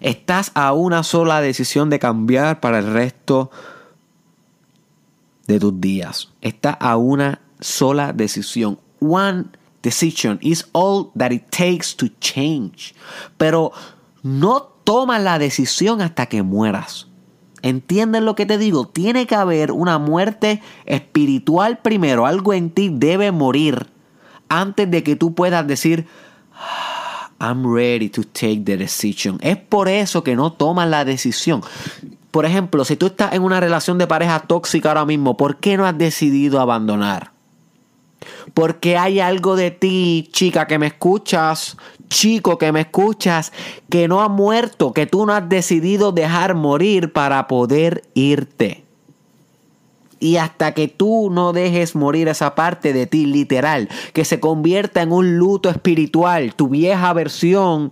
Estás 0.00 0.50
a 0.54 0.72
una 0.72 1.02
sola 1.02 1.42
decisión 1.42 1.90
de 1.90 1.98
cambiar 1.98 2.60
para 2.60 2.78
el 2.78 2.92
resto 2.92 3.50
de 5.46 5.60
tus 5.60 5.78
días. 5.80 6.32
Estás 6.40 6.76
a 6.80 6.96
una 6.96 7.41
sola 7.62 8.12
decisión. 8.12 8.78
One 9.00 9.46
decision 9.82 10.38
is 10.42 10.68
all 10.72 11.10
that 11.16 11.32
it 11.32 11.44
takes 11.50 11.96
to 11.96 12.08
change. 12.20 12.94
Pero 13.38 13.72
no 14.22 14.62
tomas 14.84 15.22
la 15.22 15.38
decisión 15.38 16.00
hasta 16.00 16.26
que 16.26 16.42
mueras. 16.42 17.08
¿Entiendes 17.62 18.22
lo 18.22 18.34
que 18.34 18.44
te 18.44 18.58
digo? 18.58 18.88
Tiene 18.88 19.26
que 19.26 19.36
haber 19.36 19.70
una 19.70 19.98
muerte 19.98 20.60
espiritual 20.84 21.78
primero. 21.78 22.26
Algo 22.26 22.52
en 22.52 22.70
ti 22.70 22.90
debe 22.92 23.30
morir 23.30 23.86
antes 24.48 24.90
de 24.90 25.02
que 25.02 25.14
tú 25.14 25.34
puedas 25.34 25.66
decir, 25.66 26.06
ah, 26.54 27.30
I'm 27.38 27.64
ready 27.72 28.08
to 28.10 28.22
take 28.24 28.62
the 28.64 28.76
decision. 28.76 29.38
Es 29.40 29.56
por 29.56 29.88
eso 29.88 30.22
que 30.22 30.34
no 30.34 30.52
tomas 30.52 30.88
la 30.88 31.04
decisión. 31.04 31.62
Por 32.30 32.46
ejemplo, 32.46 32.84
si 32.84 32.96
tú 32.96 33.06
estás 33.06 33.32
en 33.32 33.42
una 33.42 33.60
relación 33.60 33.98
de 33.98 34.06
pareja 34.06 34.40
tóxica 34.40 34.88
ahora 34.88 35.04
mismo, 35.04 35.36
¿por 35.36 35.58
qué 35.58 35.76
no 35.76 35.86
has 35.86 35.96
decidido 35.96 36.60
abandonar? 36.60 37.31
Porque 38.62 38.96
hay 38.96 39.18
algo 39.18 39.56
de 39.56 39.72
ti, 39.72 40.28
chica, 40.30 40.68
que 40.68 40.78
me 40.78 40.86
escuchas, 40.86 41.76
chico 42.08 42.58
que 42.58 42.70
me 42.70 42.82
escuchas, 42.82 43.52
que 43.90 44.06
no 44.06 44.20
ha 44.20 44.28
muerto, 44.28 44.92
que 44.92 45.04
tú 45.04 45.26
no 45.26 45.32
has 45.32 45.48
decidido 45.48 46.12
dejar 46.12 46.54
morir 46.54 47.12
para 47.12 47.48
poder 47.48 48.04
irte. 48.14 48.84
Y 50.20 50.36
hasta 50.36 50.74
que 50.74 50.86
tú 50.86 51.28
no 51.32 51.52
dejes 51.52 51.96
morir 51.96 52.28
esa 52.28 52.54
parte 52.54 52.92
de 52.92 53.08
ti 53.08 53.26
literal, 53.26 53.88
que 54.12 54.24
se 54.24 54.38
convierta 54.38 55.02
en 55.02 55.10
un 55.10 55.38
luto 55.38 55.68
espiritual, 55.68 56.54
tu 56.54 56.68
vieja 56.68 57.12
versión, 57.14 57.90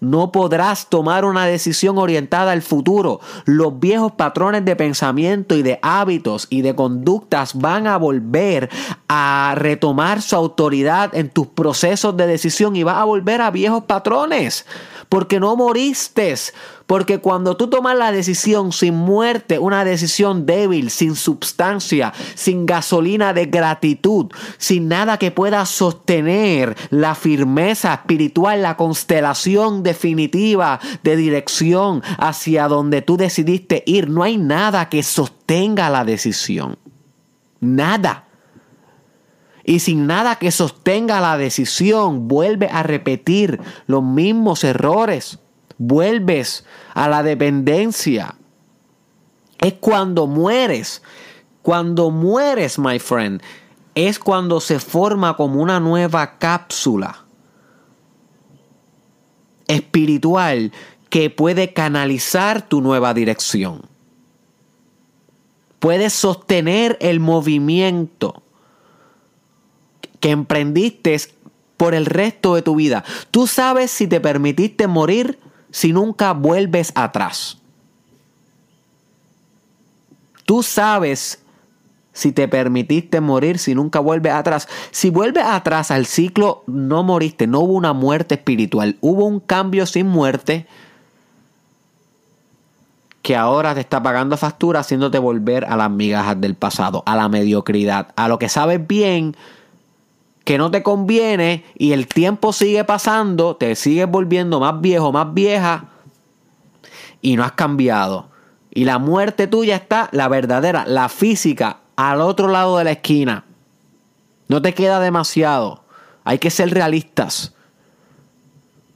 no 0.00 0.32
podrás 0.32 0.88
tomar 0.88 1.24
una 1.24 1.46
decisión 1.46 1.98
orientada 1.98 2.52
al 2.52 2.62
futuro. 2.62 3.20
Los 3.44 3.78
viejos 3.78 4.12
patrones 4.12 4.64
de 4.64 4.76
pensamiento 4.76 5.56
y 5.56 5.62
de 5.62 5.78
hábitos 5.82 6.46
y 6.50 6.62
de 6.62 6.74
conductas 6.74 7.54
van 7.54 7.86
a 7.86 7.96
volver 7.96 8.70
a 9.08 9.54
retomar 9.56 10.22
su 10.22 10.36
autoridad 10.36 11.14
en 11.14 11.30
tus 11.30 11.48
procesos 11.48 12.16
de 12.16 12.26
decisión 12.26 12.76
y 12.76 12.82
vas 12.82 12.98
a 12.98 13.04
volver 13.04 13.40
a 13.40 13.50
viejos 13.50 13.84
patrones 13.84 14.66
porque 15.08 15.40
no 15.40 15.56
moriste. 15.56 16.34
Porque 16.88 17.18
cuando 17.18 17.54
tú 17.54 17.68
tomas 17.68 17.98
la 17.98 18.12
decisión 18.12 18.72
sin 18.72 18.94
muerte, 18.94 19.58
una 19.58 19.84
decisión 19.84 20.46
débil, 20.46 20.88
sin 20.88 21.16
substancia, 21.16 22.14
sin 22.34 22.64
gasolina 22.64 23.34
de 23.34 23.44
gratitud, 23.44 24.28
sin 24.56 24.88
nada 24.88 25.18
que 25.18 25.30
pueda 25.30 25.66
sostener 25.66 26.78
la 26.88 27.14
firmeza 27.14 27.92
espiritual, 27.92 28.62
la 28.62 28.78
constelación 28.78 29.82
definitiva 29.82 30.80
de 31.02 31.16
dirección 31.16 32.02
hacia 32.16 32.68
donde 32.68 33.02
tú 33.02 33.18
decidiste 33.18 33.82
ir, 33.84 34.08
no 34.08 34.22
hay 34.22 34.38
nada 34.38 34.88
que 34.88 35.02
sostenga 35.02 35.90
la 35.90 36.06
decisión. 36.06 36.78
Nada 37.60 38.28
y 39.62 39.80
sin 39.80 40.06
nada 40.06 40.36
que 40.36 40.50
sostenga 40.50 41.20
la 41.20 41.36
decisión, 41.36 42.28
vuelve 42.28 42.70
a 42.72 42.82
repetir 42.82 43.60
los 43.86 44.02
mismos 44.02 44.64
errores. 44.64 45.40
Vuelves 45.78 46.64
a 46.94 47.08
la 47.08 47.22
dependencia. 47.22 48.34
Es 49.58 49.74
cuando 49.74 50.26
mueres. 50.26 51.02
Cuando 51.62 52.10
mueres, 52.10 52.78
my 52.78 52.98
friend, 52.98 53.42
es 53.94 54.18
cuando 54.18 54.60
se 54.60 54.78
forma 54.78 55.36
como 55.36 55.60
una 55.60 55.80
nueva 55.80 56.38
cápsula 56.38 57.24
espiritual 59.66 60.72
que 61.10 61.30
puede 61.30 61.72
canalizar 61.72 62.62
tu 62.68 62.80
nueva 62.80 63.14
dirección. 63.14 63.82
Puedes 65.78 66.12
sostener 66.12 66.96
el 67.00 67.20
movimiento 67.20 68.42
que 70.20 70.30
emprendiste 70.30 71.16
por 71.76 71.94
el 71.94 72.06
resto 72.06 72.54
de 72.56 72.62
tu 72.62 72.74
vida. 72.74 73.04
Tú 73.30 73.46
sabes 73.46 73.90
si 73.90 74.08
te 74.08 74.20
permitiste 74.20 74.88
morir 74.88 75.38
si 75.70 75.92
nunca 75.92 76.32
vuelves 76.32 76.92
atrás. 76.94 77.58
Tú 80.44 80.62
sabes 80.62 81.42
si 82.18 82.32
te 82.32 82.48
permitiste 82.48 83.20
morir 83.20 83.58
si 83.58 83.76
nunca 83.76 84.00
vuelves 84.00 84.32
atrás. 84.32 84.68
Si 84.90 85.08
vuelves 85.08 85.44
atrás 85.44 85.90
al 85.92 86.04
ciclo, 86.04 86.64
no 86.66 87.04
moriste, 87.04 87.46
no 87.46 87.60
hubo 87.60 87.74
una 87.74 87.92
muerte 87.92 88.34
espiritual, 88.34 88.96
hubo 89.00 89.24
un 89.24 89.38
cambio 89.38 89.86
sin 89.86 90.08
muerte 90.08 90.66
que 93.22 93.36
ahora 93.36 93.74
te 93.74 93.80
está 93.80 94.02
pagando 94.02 94.36
factura 94.36 94.80
haciéndote 94.80 95.18
volver 95.18 95.64
a 95.66 95.76
las 95.76 95.90
migajas 95.90 96.40
del 96.40 96.54
pasado, 96.54 97.02
a 97.06 97.14
la 97.14 97.28
mediocridad, 97.28 98.08
a 98.16 98.26
lo 98.26 98.38
que 98.38 98.48
sabes 98.48 98.84
bien 98.84 99.36
que 100.48 100.56
no 100.56 100.70
te 100.70 100.82
conviene 100.82 101.62
y 101.76 101.92
el 101.92 102.06
tiempo 102.06 102.54
sigue 102.54 102.82
pasando, 102.82 103.56
te 103.56 103.74
sigues 103.74 104.10
volviendo 104.10 104.60
más 104.60 104.80
viejo, 104.80 105.12
más 105.12 105.34
vieja 105.34 105.90
y 107.20 107.36
no 107.36 107.44
has 107.44 107.52
cambiado. 107.52 108.30
Y 108.70 108.86
la 108.86 108.98
muerte 108.98 109.46
tuya 109.46 109.76
está, 109.76 110.08
la 110.10 110.26
verdadera, 110.26 110.86
la 110.86 111.10
física, 111.10 111.80
al 111.96 112.22
otro 112.22 112.48
lado 112.48 112.78
de 112.78 112.84
la 112.84 112.92
esquina. 112.92 113.44
No 114.48 114.62
te 114.62 114.72
queda 114.72 115.00
demasiado. 115.00 115.84
Hay 116.24 116.38
que 116.38 116.48
ser 116.48 116.72
realistas. 116.72 117.54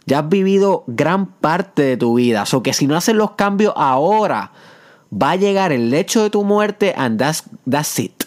Ya 0.07 0.21
has 0.21 0.29
vivido 0.31 0.85
gran 0.87 1.27
parte 1.27 1.83
de 1.83 1.97
tu 1.99 2.15
vida. 2.15 2.45
O 2.51 2.63
que 2.63 2.73
si 2.73 2.87
no 2.87 2.97
haces 2.97 3.15
los 3.15 3.33
cambios 3.33 3.75
ahora, 3.77 4.53
va 5.13 5.33
a 5.33 5.37
llegar 5.37 5.71
el 5.71 5.93
hecho 5.93 6.23
de 6.23 6.31
tu 6.31 6.45
muerte 6.45 6.95
and 6.97 7.23
that's 7.69 7.99
it. 7.99 8.22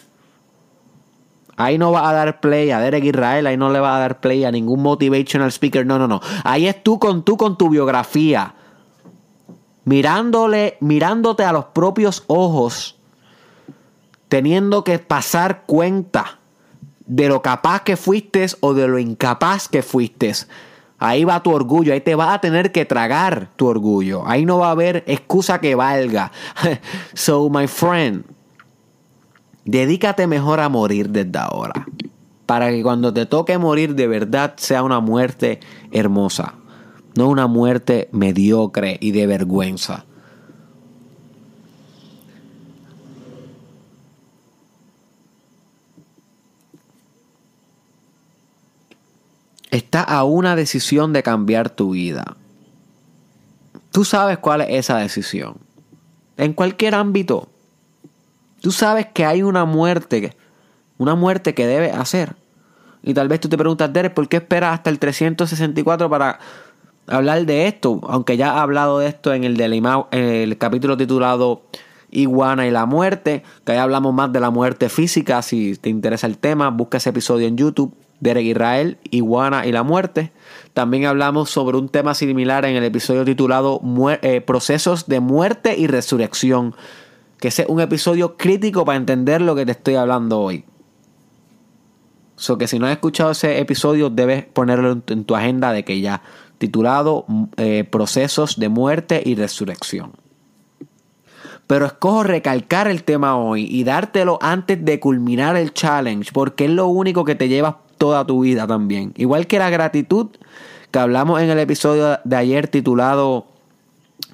Ahí 1.56 1.78
no 1.78 1.90
va 1.90 2.08
a 2.08 2.12
dar 2.12 2.40
play 2.40 2.70
a 2.70 2.80
Derek 2.80 3.04
Israel, 3.04 3.46
ahí 3.46 3.56
no 3.56 3.70
le 3.70 3.80
va 3.80 3.96
a 3.96 4.00
dar 4.00 4.20
play 4.20 4.44
a 4.44 4.50
ningún 4.50 4.82
motivational 4.82 5.50
speaker. 5.50 5.86
No, 5.86 5.98
no, 5.98 6.06
no. 6.06 6.20
Ahí 6.44 6.66
es 6.66 6.82
tú 6.82 6.98
con 6.98 7.24
tú 7.24 7.36
con 7.36 7.56
tu 7.56 7.70
biografía. 7.70 8.54
Mirándole, 9.84 10.76
mirándote 10.80 11.44
a 11.44 11.52
los 11.52 11.66
propios 11.66 12.24
ojos, 12.26 12.98
teniendo 14.28 14.84
que 14.84 14.98
pasar 14.98 15.62
cuenta 15.64 16.40
de 17.06 17.28
lo 17.28 17.40
capaz 17.40 17.82
que 17.82 17.96
fuiste 17.96 18.46
o 18.60 18.74
de 18.74 18.88
lo 18.88 18.98
incapaz 18.98 19.68
que 19.68 19.82
fuiste. 19.82 20.32
Ahí 20.98 21.24
va 21.24 21.42
tu 21.42 21.52
orgullo, 21.52 21.92
ahí 21.92 22.00
te 22.00 22.14
vas 22.14 22.34
a 22.34 22.40
tener 22.40 22.72
que 22.72 22.84
tragar 22.84 23.50
tu 23.56 23.66
orgullo. 23.66 24.26
Ahí 24.26 24.44
no 24.44 24.58
va 24.58 24.68
a 24.68 24.70
haber 24.72 25.04
excusa 25.06 25.60
que 25.60 25.74
valga. 25.74 26.32
so, 27.14 27.48
my 27.48 27.66
friend, 27.66 28.24
Dedícate 29.66 30.28
mejor 30.28 30.60
a 30.60 30.68
morir 30.68 31.10
desde 31.10 31.38
ahora. 31.38 31.86
Para 32.46 32.70
que 32.70 32.82
cuando 32.84 33.12
te 33.12 33.26
toque 33.26 33.58
morir 33.58 33.96
de 33.96 34.06
verdad 34.06 34.54
sea 34.56 34.84
una 34.84 35.00
muerte 35.00 35.58
hermosa. 35.90 36.54
No 37.16 37.28
una 37.28 37.48
muerte 37.48 38.08
mediocre 38.12 38.96
y 39.00 39.10
de 39.10 39.26
vergüenza. 39.26 40.04
Está 49.72 50.02
a 50.02 50.22
una 50.22 50.54
decisión 50.54 51.12
de 51.12 51.24
cambiar 51.24 51.70
tu 51.70 51.90
vida. 51.90 52.36
Tú 53.90 54.04
sabes 54.04 54.38
cuál 54.38 54.60
es 54.60 54.68
esa 54.70 54.98
decisión. 54.98 55.56
En 56.36 56.52
cualquier 56.52 56.94
ámbito. 56.94 57.48
Tú 58.60 58.72
sabes 58.72 59.06
que 59.06 59.24
hay 59.24 59.42
una 59.42 59.64
muerte, 59.64 60.36
una 60.98 61.14
muerte 61.14 61.54
que 61.54 61.66
debes 61.66 61.94
hacer. 61.94 62.36
Y 63.02 63.14
tal 63.14 63.28
vez 63.28 63.40
tú 63.40 63.48
te 63.48 63.56
preguntas, 63.56 63.92
Derek, 63.92 64.14
¿por 64.14 64.28
qué 64.28 64.38
esperas 64.38 64.74
hasta 64.74 64.90
el 64.90 64.98
364 64.98 66.10
para 66.10 66.40
hablar 67.06 67.46
de 67.46 67.68
esto? 67.68 68.00
Aunque 68.08 68.36
ya 68.36 68.48
he 68.48 68.58
hablado 68.58 68.98
de 68.98 69.08
esto 69.08 69.32
en 69.32 69.44
el, 69.44 69.60
el 69.60 70.58
capítulo 70.58 70.96
titulado 70.96 71.62
Iguana 72.10 72.66
y 72.66 72.70
la 72.70 72.86
muerte, 72.86 73.42
que 73.64 73.72
ahí 73.72 73.78
hablamos 73.78 74.14
más 74.14 74.32
de 74.32 74.40
la 74.40 74.50
muerte 74.50 74.88
física. 74.88 75.42
Si 75.42 75.76
te 75.76 75.88
interesa 75.88 76.26
el 76.26 76.38
tema, 76.38 76.70
busca 76.70 76.98
ese 76.98 77.10
episodio 77.10 77.46
en 77.46 77.56
YouTube. 77.56 77.94
Derek 78.20 78.46
Israel, 78.46 78.98
Iguana 79.10 79.66
y 79.66 79.72
la 79.72 79.82
muerte. 79.82 80.32
También 80.72 81.06
hablamos 81.06 81.50
sobre 81.50 81.76
un 81.76 81.88
tema 81.88 82.14
similar 82.14 82.64
en 82.64 82.76
el 82.76 82.84
episodio 82.84 83.24
titulado 83.24 83.80
eh, 84.22 84.40
Procesos 84.40 85.06
de 85.06 85.20
muerte 85.20 85.76
y 85.76 85.86
resurrección, 85.86 86.74
que 87.38 87.48
es 87.48 87.62
un 87.68 87.80
episodio 87.80 88.36
crítico 88.36 88.84
para 88.84 88.96
entender 88.96 89.40
lo 89.40 89.54
que 89.54 89.66
te 89.66 89.72
estoy 89.72 89.94
hablando 89.94 90.40
hoy. 90.40 90.64
So 92.36 92.58
que 92.58 92.68
si 92.68 92.78
no 92.78 92.86
has 92.86 92.92
escuchado 92.92 93.30
ese 93.30 93.58
episodio, 93.60 94.10
debes 94.10 94.44
ponerlo 94.44 95.02
en 95.06 95.24
tu 95.24 95.34
agenda 95.34 95.72
de 95.72 95.84
que 95.84 96.00
ya, 96.00 96.22
titulado 96.58 97.24
eh, 97.56 97.84
Procesos 97.84 98.58
de 98.58 98.68
muerte 98.68 99.22
y 99.24 99.34
resurrección. 99.34 100.12
Pero 101.66 101.86
escojo 101.86 102.22
recalcar 102.22 102.88
el 102.88 103.02
tema 103.02 103.36
hoy 103.36 103.66
y 103.68 103.84
dártelo 103.84 104.38
antes 104.40 104.84
de 104.84 105.00
culminar 105.00 105.56
el 105.56 105.72
challenge, 105.72 106.30
porque 106.32 106.66
es 106.66 106.70
lo 106.70 106.86
único 106.86 107.24
que 107.24 107.34
te 107.34 107.48
lleva 107.48 107.80
toda 107.98 108.24
tu 108.24 108.40
vida 108.40 108.66
también. 108.66 109.12
Igual 109.16 109.46
que 109.46 109.58
la 109.58 109.70
gratitud 109.70 110.28
que 110.90 110.98
hablamos 110.98 111.40
en 111.40 111.50
el 111.50 111.58
episodio 111.58 112.20
de 112.22 112.36
ayer 112.36 112.68
titulado 112.68 113.46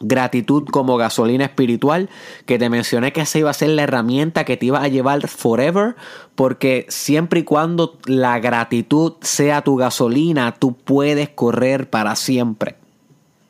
gratitud 0.03 0.65
como 0.65 0.97
gasolina 0.97 1.45
espiritual, 1.45 2.11
que 2.45 2.59
te 2.59 2.69
mencioné 2.69 3.13
que 3.13 3.23
esa 3.23 3.39
iba 3.39 3.51
a 3.51 3.55
ser 3.55 3.71
la 3.71 3.85
herramienta 3.85 4.45
que 4.45 4.57
te 4.57 4.67
iba 4.67 4.83
a 4.83 4.89
llevar 4.89 5.27
forever, 5.29 5.97
porque 6.35 6.87
siempre 6.89 7.41
y 7.41 7.45
cuando 7.45 7.99
la 8.07 8.39
gratitud 8.41 9.15
sea 9.23 9.63
tu 9.63 9.77
gasolina, 9.77 10.53
tú 10.53 10.75
puedes 10.75 11.31
correr 11.31 11.89
para 11.89 12.17
siempre. 12.17 12.77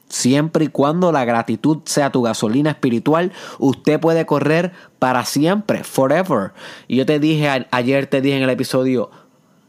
Siempre 0.09 0.67
y 0.67 0.69
cuando 0.69 1.11
la 1.11 1.25
gratitud 1.25 1.79
sea 1.87 2.13
tu 2.13 2.21
gasolina 2.21 2.71
espiritual, 2.71 3.33
usted 3.59 3.99
puede 3.99 4.27
correr 4.27 4.73
para 4.99 5.25
siempre, 5.25 5.85
forever. 5.85 6.53
Y 6.87 6.97
yo 6.97 7.07
te 7.07 7.19
dije 7.19 7.67
ayer, 7.71 8.07
te 8.07 8.21
dije 8.21 8.37
en 8.37 8.43
el 8.43 8.51
episodio 8.51 9.11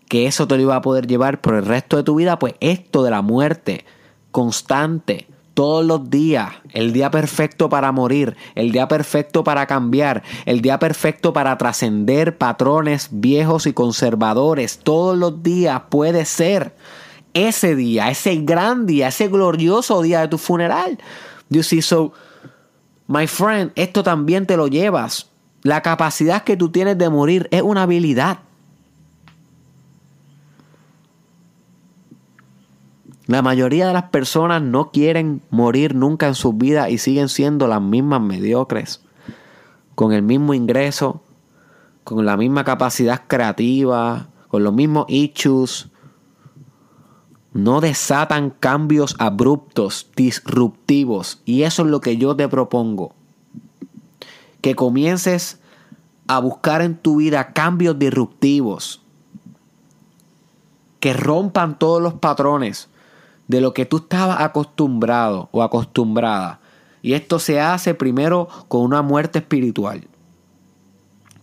que 0.10 0.28
eso 0.28 0.46
te 0.46 0.58
lo 0.58 0.64
iba 0.64 0.76
a 0.76 0.82
poder 0.82 1.08
llevar 1.08 1.40
por 1.40 1.56
el 1.56 1.66
resto 1.66 1.96
de 1.96 2.04
tu 2.04 2.16
vida, 2.16 2.40
pues 2.40 2.56
esto 2.60 3.04
de 3.04 3.12
la 3.12 3.22
muerte 3.22 3.86
constante, 4.32 5.28
todos 5.54 5.86
los 5.86 6.10
días, 6.10 6.52
el 6.72 6.94
día 6.94 7.12
perfecto 7.12 7.70
para 7.70 7.92
morir, 7.92 8.36
el 8.56 8.72
día 8.72 8.88
perfecto 8.88 9.44
para 9.44 9.68
cambiar, 9.68 10.24
el 10.46 10.62
día 10.62 10.80
perfecto 10.80 11.34
para 11.34 11.58
trascender 11.58 12.38
patrones 12.38 13.10
viejos 13.12 13.68
y 13.68 13.74
conservadores, 13.74 14.80
todos 14.80 15.18
los 15.18 15.44
días 15.44 15.82
puede 15.90 16.26
ser 16.26 16.76
ese 17.34 17.76
día, 17.76 18.10
ese 18.10 18.38
gran 18.38 18.86
día, 18.86 19.08
ese 19.08 19.28
glorioso 19.28 20.02
día 20.02 20.22
de 20.22 20.28
tu 20.28 20.38
funeral. 20.38 20.98
You 21.50 21.64
see, 21.64 21.82
so, 21.82 22.14
my 23.08 23.28
friend, 23.28 23.72
esto 23.76 24.04
también 24.04 24.46
te 24.46 24.58
lo 24.58 24.68
llevas. 24.68 25.30
La 25.62 25.82
capacidad 25.82 26.44
que 26.44 26.58
tú 26.58 26.70
tienes 26.70 26.98
de 26.98 27.10
morir 27.10 27.48
es 27.52 27.62
una 27.62 27.84
habilidad. 27.84 28.40
La 33.26 33.42
mayoría 33.42 33.88
de 33.88 33.94
las 33.94 34.10
personas 34.10 34.62
no 34.62 34.92
quieren 34.92 35.42
morir 35.50 35.96
nunca 35.96 36.28
en 36.28 36.36
sus 36.36 36.58
vidas 36.58 36.90
y 36.90 36.98
siguen 36.98 37.30
siendo 37.30 37.68
las 37.68 37.82
mismas 37.82 38.22
mediocres, 38.22 39.02
con 39.96 40.12
el 40.12 40.24
mismo 40.24 40.54
ingreso, 40.54 41.22
con 42.04 42.26
la 42.26 42.36
misma 42.36 42.66
capacidad 42.66 43.22
creativa, 43.28 44.28
con 44.50 44.64
los 44.64 44.74
mismos 44.74 45.06
issues, 45.08 45.90
no 47.54 47.82
desatan 47.82 48.50
cambios 48.50 49.16
abruptos, 49.20 50.10
disruptivos. 50.16 51.42
Y 51.46 51.64
eso 51.64 51.84
es 51.84 51.90
lo 51.90 52.02
que 52.02 52.18
yo 52.18 52.36
te 52.36 52.50
propongo. 52.50 53.14
Que 54.62 54.76
comiences 54.76 55.60
a 56.28 56.40
buscar 56.40 56.82
en 56.82 56.98
tu 56.98 57.18
vida 57.18 57.54
cambios 57.54 57.98
disruptivos. 58.00 59.02
Que 61.00 61.14
rompan 61.14 61.78
todos 61.78 62.02
los 62.02 62.16
patrones 62.16 62.90
de 63.48 63.62
lo 63.62 63.74
que 63.74 63.86
tú 63.86 63.98
estabas 63.98 64.42
acostumbrado 64.42 65.50
o 65.52 65.64
acostumbrada. 65.64 66.60
Y 67.02 67.14
esto 67.14 67.40
se 67.40 67.60
hace 67.60 67.94
primero 67.94 68.48
con 68.68 68.82
una 68.82 69.02
muerte 69.02 69.40
espiritual. 69.40 70.08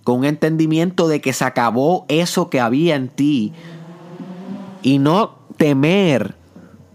Con 0.04 0.20
un 0.20 0.24
entendimiento 0.24 1.08
de 1.08 1.20
que 1.20 1.32
se 1.32 1.44
acabó 1.44 2.06
eso 2.08 2.48
que 2.48 2.60
había 2.60 2.96
en 2.96 3.08
ti. 3.08 3.52
Y 4.82 4.98
no 4.98 5.36
temer 5.58 6.34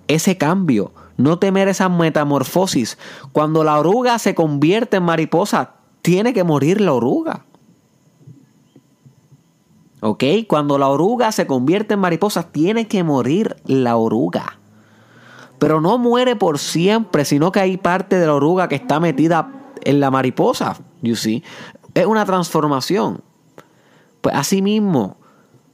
ese 0.08 0.38
cambio, 0.38 0.92
no 1.18 1.38
temer 1.38 1.68
esa 1.68 1.88
metamorfosis. 1.90 2.98
Cuando 3.32 3.64
la 3.64 3.78
oruga 3.78 4.18
se 4.18 4.34
convierte 4.34 4.98
en 4.98 5.04
mariposa, 5.04 5.76
tiene 6.02 6.34
que 6.34 6.44
morir 6.44 6.82
la 6.82 6.94
oruga. 6.94 7.46
¿Ok? 10.02 10.24
Cuando 10.48 10.78
la 10.78 10.88
oruga 10.88 11.32
se 11.32 11.48
convierte 11.48 11.94
en 11.94 12.00
mariposa, 12.00 12.52
tiene 12.52 12.88
que 12.88 13.04
morir 13.04 13.56
la 13.66 13.96
oruga. 13.98 14.60
Pero 15.60 15.82
no 15.82 15.98
muere 15.98 16.36
por 16.36 16.60
siempre, 16.60 17.26
sino 17.26 17.52
que 17.52 17.60
hay 17.60 17.78
parte 17.78 18.18
de 18.18 18.28
la 18.28 18.34
oruga 18.34 18.68
que 18.68 18.76
está 18.76 19.00
metida 19.00 19.52
en 19.84 20.00
la 20.00 20.12
mariposa. 20.12 20.78
You 21.02 21.16
see? 21.16 21.44
Es 21.94 22.06
una 22.06 22.26
transformación. 22.26 23.22
Pues 24.22 24.36
así 24.36 24.62
mismo, 24.62 25.18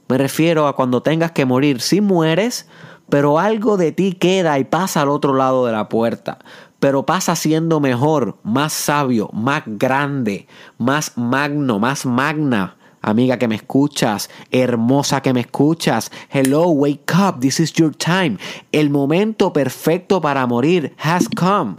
me 0.08 0.18
refiero 0.18 0.66
a 0.66 0.76
cuando 0.76 1.02
tengas 1.02 1.32
que 1.32 1.44
morir. 1.44 1.80
Si 1.80 2.00
mueres, 2.00 2.68
pero 3.08 3.38
algo 3.38 3.76
de 3.76 3.92
ti 3.92 4.12
queda 4.12 4.58
y 4.58 4.64
pasa 4.64 5.02
al 5.02 5.08
otro 5.08 5.34
lado 5.34 5.66
de 5.66 5.72
la 5.72 5.88
puerta. 5.88 6.38
Pero 6.78 7.06
pasa 7.06 7.36
siendo 7.36 7.80
mejor, 7.80 8.36
más 8.42 8.72
sabio, 8.72 9.30
más 9.32 9.62
grande, 9.66 10.46
más 10.78 11.16
magno, 11.16 11.78
más 11.78 12.06
magna. 12.06 12.76
Amiga 13.02 13.38
que 13.38 13.48
me 13.48 13.56
escuchas, 13.56 14.30
hermosa 14.50 15.20
que 15.20 15.34
me 15.34 15.40
escuchas. 15.40 16.10
Hello, 16.30 16.68
wake 16.70 17.12
up, 17.14 17.40
this 17.40 17.60
is 17.60 17.72
your 17.74 17.94
time. 17.94 18.38
El 18.72 18.90
momento 18.90 19.52
perfecto 19.52 20.20
para 20.20 20.46
morir 20.46 20.94
has 20.98 21.28
come. 21.28 21.76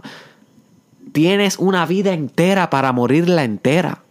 Tienes 1.12 1.58
una 1.58 1.86
vida 1.86 2.12
entera 2.12 2.70
para 2.70 2.92
morirla 2.92 3.44
entera 3.44 4.04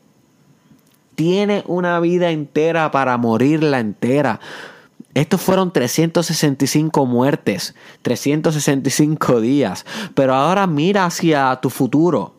tiene 1.15 1.63
una 1.67 1.99
vida 1.99 2.31
entera 2.31 2.91
para 2.91 3.17
morirla 3.17 3.79
entera. 3.79 4.39
Estos 5.13 5.41
fueron 5.41 5.71
365 5.71 7.05
muertes, 7.05 7.75
365 8.01 9.41
días. 9.41 9.85
Pero 10.15 10.33
ahora 10.33 10.65
mira 10.65 11.05
hacia 11.05 11.59
tu 11.61 11.69
futuro. 11.69 12.33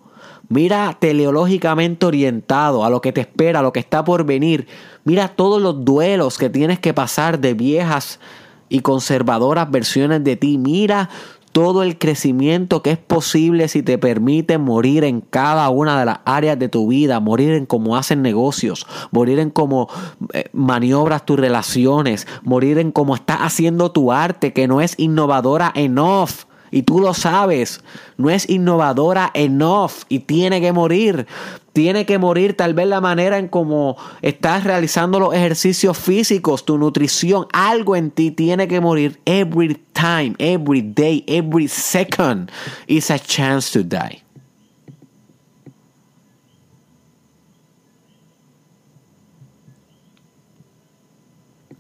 Mira 0.48 0.96
teleológicamente 0.98 2.07
orientado 2.07 2.85
a 2.85 2.90
lo 2.90 3.00
que 3.00 3.12
te 3.12 3.22
espera, 3.22 3.61
a 3.61 3.62
lo 3.62 3.72
que 3.72 3.80
está 3.80 4.04
por 4.04 4.24
venir. 4.24 4.66
Mira 5.04 5.28
todos 5.28 5.61
los 5.61 5.85
duelos 5.85 6.38
que 6.38 6.50
tienes 6.50 6.78
que 6.78 6.94
pasar 6.94 7.38
de 7.38 7.54
viejas 7.54 8.20
y 8.68 8.80
conservadoras 8.80 9.70
versiones 9.70 10.22
de 10.24 10.37
ti. 10.37 10.59
Mira 10.59 11.09
todo 11.54 11.85
el 11.85 11.98
crecimiento 11.98 12.83
que 12.83 12.90
es 12.90 12.98
posible 12.98 13.68
si 13.68 13.85
te 13.85 13.96
permite 13.96 14.59
morir 14.59 15.04
en 15.04 15.20
cada 15.20 15.68
una 15.70 15.98
de 16.00 16.04
las 16.04 16.18
áreas 16.24 16.59
de 16.59 16.68
tu 16.68 16.88
vida, 16.88 17.20
morir 17.20 17.52
en 17.52 17.64
cómo 17.64 17.96
hacen 17.96 18.22
negocios, 18.22 18.88
morir 19.12 19.38
en 19.38 19.50
cómo 19.50 19.88
eh, 20.33 20.46
maniobras 20.52 21.24
tus 21.24 21.38
relaciones, 21.38 22.26
morir 22.42 22.78
en 22.78 22.90
cómo 22.90 23.14
estás 23.14 23.38
haciendo 23.38 23.92
tu 23.92 24.11
arte 24.11 24.52
que 24.52 24.66
no 24.66 24.80
es 24.80 24.94
innovadora 24.98 25.70
enough 25.76 26.44
y 26.74 26.82
tú 26.82 26.98
lo 26.98 27.14
sabes, 27.14 27.84
no 28.16 28.30
es 28.30 28.50
innovadora 28.50 29.30
enough 29.32 29.92
y 30.08 30.18
tiene 30.18 30.60
que 30.60 30.72
morir. 30.72 31.24
Tiene 31.72 32.04
que 32.04 32.18
morir 32.18 32.56
tal 32.56 32.74
vez 32.74 32.88
la 32.88 33.00
manera 33.00 33.38
en 33.38 33.46
cómo 33.46 33.96
estás 34.22 34.64
realizando 34.64 35.20
los 35.20 35.32
ejercicios 35.32 35.96
físicos, 35.96 36.64
tu 36.64 36.76
nutrición, 36.76 37.46
algo 37.52 37.94
en 37.94 38.10
ti 38.10 38.32
tiene 38.32 38.66
que 38.66 38.80
morir. 38.80 39.20
Every 39.24 39.80
time, 39.92 40.34
every 40.38 40.82
day, 40.82 41.22
every 41.28 41.68
second 41.68 42.50
is 42.88 43.08
a 43.08 43.20
chance 43.20 43.70
to 43.72 43.84
die. 43.84 44.24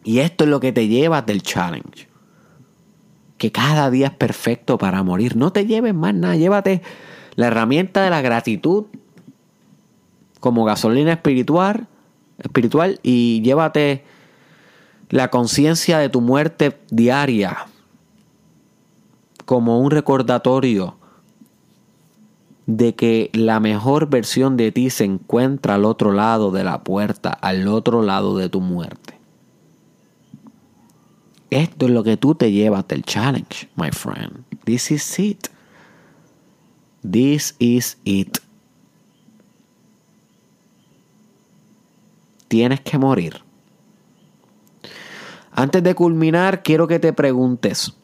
Y 0.04 0.20
esto 0.20 0.44
es 0.44 0.50
lo 0.50 0.60
que 0.60 0.70
te 0.70 0.86
lleva 0.86 1.20
del 1.20 1.42
challenge 1.42 2.13
que 3.44 3.52
cada 3.52 3.90
día 3.90 4.06
es 4.06 4.12
perfecto 4.14 4.78
para 4.78 5.02
morir. 5.02 5.36
No 5.36 5.52
te 5.52 5.66
lleves 5.66 5.92
más 5.92 6.14
nada, 6.14 6.34
llévate 6.34 6.80
la 7.34 7.48
herramienta 7.48 8.02
de 8.02 8.08
la 8.08 8.22
gratitud 8.22 8.86
como 10.40 10.64
gasolina 10.64 11.12
espiritual, 11.12 11.86
espiritual 12.38 13.00
y 13.02 13.42
llévate 13.42 14.02
la 15.10 15.28
conciencia 15.28 15.98
de 15.98 16.08
tu 16.08 16.22
muerte 16.22 16.78
diaria 16.88 17.66
como 19.44 19.78
un 19.78 19.90
recordatorio 19.90 20.96
de 22.64 22.94
que 22.94 23.28
la 23.34 23.60
mejor 23.60 24.08
versión 24.08 24.56
de 24.56 24.72
ti 24.72 24.88
se 24.88 25.04
encuentra 25.04 25.74
al 25.74 25.84
otro 25.84 26.12
lado 26.12 26.50
de 26.50 26.64
la 26.64 26.82
puerta, 26.82 27.28
al 27.28 27.68
otro 27.68 28.00
lado 28.00 28.38
de 28.38 28.48
tu 28.48 28.62
muerte. 28.62 29.13
Esto 31.54 31.86
es 31.86 31.92
lo 31.92 32.02
que 32.02 32.16
tú 32.16 32.34
te 32.34 32.50
llevas 32.50 32.88
del 32.88 33.04
challenge, 33.04 33.68
my 33.76 33.92
friend. 33.92 34.44
This 34.64 34.90
is 34.90 35.18
it. 35.20 35.46
This 37.08 37.54
is 37.60 37.96
it. 38.02 38.38
Tienes 42.48 42.80
que 42.80 42.98
morir. 42.98 43.40
Antes 45.52 45.84
de 45.84 45.94
culminar, 45.94 46.64
quiero 46.64 46.88
que 46.88 46.98
te 46.98 47.12
preguntes, 47.12 47.94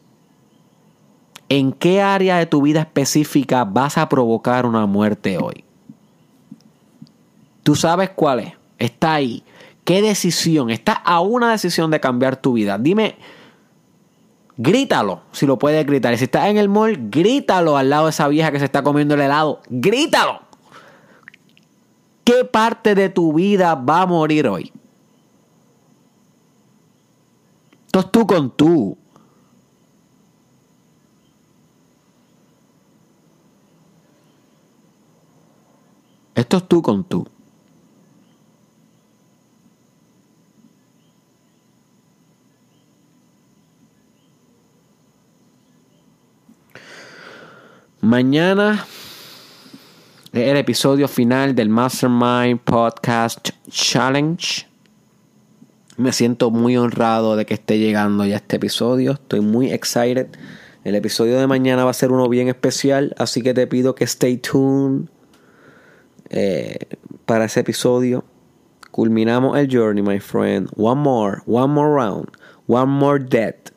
¿en 1.49 1.73
qué 1.73 2.01
área 2.01 2.37
de 2.37 2.45
tu 2.45 2.61
vida 2.61 2.79
específica 2.79 3.65
vas 3.65 3.97
a 3.97 4.07
provocar 4.07 4.65
una 4.65 4.85
muerte 4.85 5.37
hoy? 5.37 5.65
Tú 7.63 7.75
sabes 7.75 8.11
cuál 8.11 8.39
es, 8.39 8.53
está 8.79 9.15
ahí. 9.15 9.43
¿Qué 9.83 10.01
decisión? 10.01 10.69
Está 10.69 10.93
a 10.93 11.19
una 11.19 11.51
decisión 11.51 11.91
de 11.91 11.99
cambiar 11.99 12.37
tu 12.37 12.53
vida. 12.53 12.77
Dime, 12.77 13.17
grítalo 14.61 15.21
si 15.31 15.45
lo 15.45 15.57
puedes 15.57 15.85
gritar. 15.85 16.13
Y 16.13 16.17
si 16.17 16.25
estás 16.25 16.47
en 16.47 16.57
el 16.57 16.69
mall, 16.69 17.09
grítalo 17.09 17.77
al 17.77 17.89
lado 17.89 18.05
de 18.05 18.11
esa 18.11 18.27
vieja 18.27 18.51
que 18.51 18.59
se 18.59 18.65
está 18.65 18.83
comiendo 18.83 19.15
el 19.15 19.21
helado. 19.21 19.61
Grítalo. 19.69 20.41
¿Qué 22.23 22.45
parte 22.45 22.95
de 22.95 23.09
tu 23.09 23.33
vida 23.33 23.75
va 23.75 24.03
a 24.03 24.05
morir 24.05 24.47
hoy? 24.47 24.71
Esto 27.87 27.99
es 27.99 28.11
tú 28.11 28.27
con 28.27 28.51
tú. 28.51 28.97
Esto 36.35 36.57
es 36.57 36.67
tú 36.67 36.81
con 36.81 37.03
tú. 37.03 37.27
Mañana 48.11 48.85
el 50.33 50.57
episodio 50.57 51.07
final 51.07 51.55
del 51.55 51.69
Mastermind 51.69 52.59
Podcast 52.59 53.51
Challenge. 53.69 54.67
Me 55.95 56.11
siento 56.11 56.51
muy 56.51 56.75
honrado 56.75 57.37
de 57.37 57.45
que 57.45 57.53
esté 57.53 57.79
llegando 57.79 58.25
ya 58.25 58.35
este 58.35 58.57
episodio. 58.57 59.13
Estoy 59.13 59.39
muy 59.39 59.71
excited. 59.71 60.27
El 60.83 60.95
episodio 60.95 61.39
de 61.39 61.47
mañana 61.47 61.85
va 61.85 61.91
a 61.91 61.93
ser 61.93 62.11
uno 62.11 62.27
bien 62.27 62.49
especial, 62.49 63.15
así 63.17 63.41
que 63.41 63.53
te 63.53 63.65
pido 63.65 63.95
que 63.95 64.03
stay 64.03 64.35
tuned 64.35 65.07
eh, 66.31 66.79
para 67.25 67.45
ese 67.45 67.61
episodio. 67.61 68.25
Culminamos 68.91 69.57
el 69.57 69.69
journey, 69.71 70.01
my 70.01 70.19
friend. 70.19 70.67
One 70.75 70.99
more, 70.99 71.43
one 71.45 71.71
more 71.73 71.95
round, 71.95 72.27
one 72.67 72.91
more 72.91 73.23
death 73.23 73.71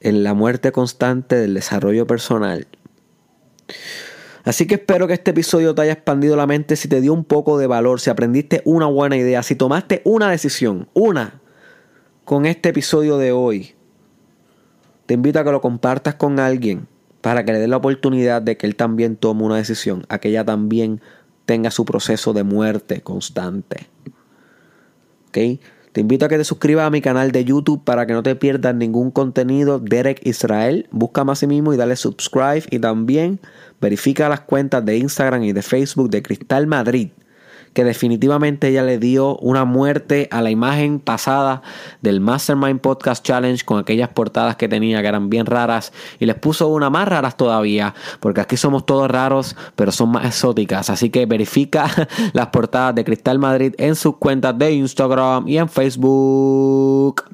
en 0.00 0.22
la 0.22 0.34
muerte 0.34 0.72
constante 0.72 1.36
del 1.36 1.54
desarrollo 1.54 2.06
personal. 2.06 2.66
Así 4.44 4.66
que 4.66 4.76
espero 4.76 5.06
que 5.06 5.14
este 5.14 5.32
episodio 5.32 5.74
te 5.74 5.82
haya 5.82 5.92
expandido 5.92 6.36
la 6.36 6.46
mente, 6.46 6.76
si 6.76 6.88
te 6.88 7.00
dio 7.00 7.12
un 7.12 7.24
poco 7.24 7.58
de 7.58 7.66
valor, 7.66 8.00
si 8.00 8.08
aprendiste 8.08 8.62
una 8.64 8.86
buena 8.86 9.16
idea, 9.16 9.42
si 9.42 9.54
tomaste 9.56 10.00
una 10.04 10.30
decisión, 10.30 10.88
una, 10.94 11.40
con 12.24 12.46
este 12.46 12.70
episodio 12.70 13.18
de 13.18 13.32
hoy. 13.32 13.74
Te 15.06 15.14
invito 15.14 15.38
a 15.38 15.44
que 15.44 15.50
lo 15.50 15.60
compartas 15.60 16.14
con 16.14 16.38
alguien 16.38 16.86
para 17.20 17.44
que 17.44 17.52
le 17.52 17.58
dé 17.58 17.68
la 17.68 17.76
oportunidad 17.76 18.40
de 18.40 18.56
que 18.56 18.66
él 18.66 18.76
también 18.76 19.16
tome 19.16 19.42
una 19.42 19.56
decisión, 19.56 20.06
a 20.08 20.18
que 20.18 20.28
ella 20.28 20.44
también 20.44 21.00
tenga 21.44 21.70
su 21.70 21.84
proceso 21.84 22.32
de 22.32 22.44
muerte 22.44 23.00
constante. 23.00 23.86
¿Ok? 25.28 25.60
Te 25.98 26.02
invito 26.02 26.26
a 26.26 26.28
que 26.28 26.38
te 26.38 26.44
suscribas 26.44 26.86
a 26.86 26.90
mi 26.90 27.00
canal 27.00 27.32
de 27.32 27.44
YouTube 27.44 27.82
para 27.82 28.06
que 28.06 28.12
no 28.12 28.22
te 28.22 28.36
pierdas 28.36 28.72
ningún 28.72 29.10
contenido. 29.10 29.80
Derek 29.80 30.24
Israel. 30.24 30.86
Busca 30.92 31.24
más 31.24 31.40
sí 31.40 31.48
mismo 31.48 31.74
y 31.74 31.76
dale 31.76 31.96
subscribe. 31.96 32.62
Y 32.70 32.78
también 32.78 33.40
verifica 33.80 34.28
las 34.28 34.42
cuentas 34.42 34.84
de 34.84 34.96
Instagram 34.96 35.42
y 35.42 35.52
de 35.52 35.60
Facebook 35.60 36.08
de 36.08 36.22
Cristal 36.22 36.68
Madrid 36.68 37.08
que 37.72 37.84
definitivamente 37.84 38.68
ella 38.68 38.82
le 38.82 38.98
dio 38.98 39.36
una 39.38 39.64
muerte 39.64 40.28
a 40.30 40.42
la 40.42 40.50
imagen 40.50 41.00
pasada 41.00 41.62
del 42.02 42.20
Mastermind 42.20 42.80
Podcast 42.80 43.24
Challenge 43.24 43.64
con 43.64 43.78
aquellas 43.78 44.10
portadas 44.10 44.56
que 44.56 44.68
tenía 44.68 45.00
que 45.02 45.08
eran 45.08 45.30
bien 45.30 45.46
raras 45.46 45.92
y 46.18 46.26
les 46.26 46.36
puso 46.36 46.68
una 46.68 46.90
más 46.90 47.08
raras 47.08 47.36
todavía 47.36 47.94
porque 48.20 48.40
aquí 48.40 48.56
somos 48.56 48.86
todos 48.86 49.10
raros 49.10 49.56
pero 49.76 49.92
son 49.92 50.10
más 50.10 50.24
exóticas. 50.24 50.90
Así 50.90 51.10
que 51.10 51.26
verifica 51.26 51.90
las 52.32 52.48
portadas 52.48 52.94
de 52.94 53.04
Cristal 53.04 53.38
Madrid 53.38 53.74
en 53.78 53.94
sus 53.94 54.16
cuentas 54.16 54.56
de 54.58 54.72
Instagram 54.72 55.48
y 55.48 55.58
en 55.58 55.68
Facebook. 55.68 57.24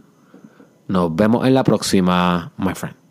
Nos 0.86 1.14
vemos 1.14 1.46
en 1.46 1.54
la 1.54 1.64
próxima 1.64 2.52
my 2.58 2.74
friend 2.74 3.03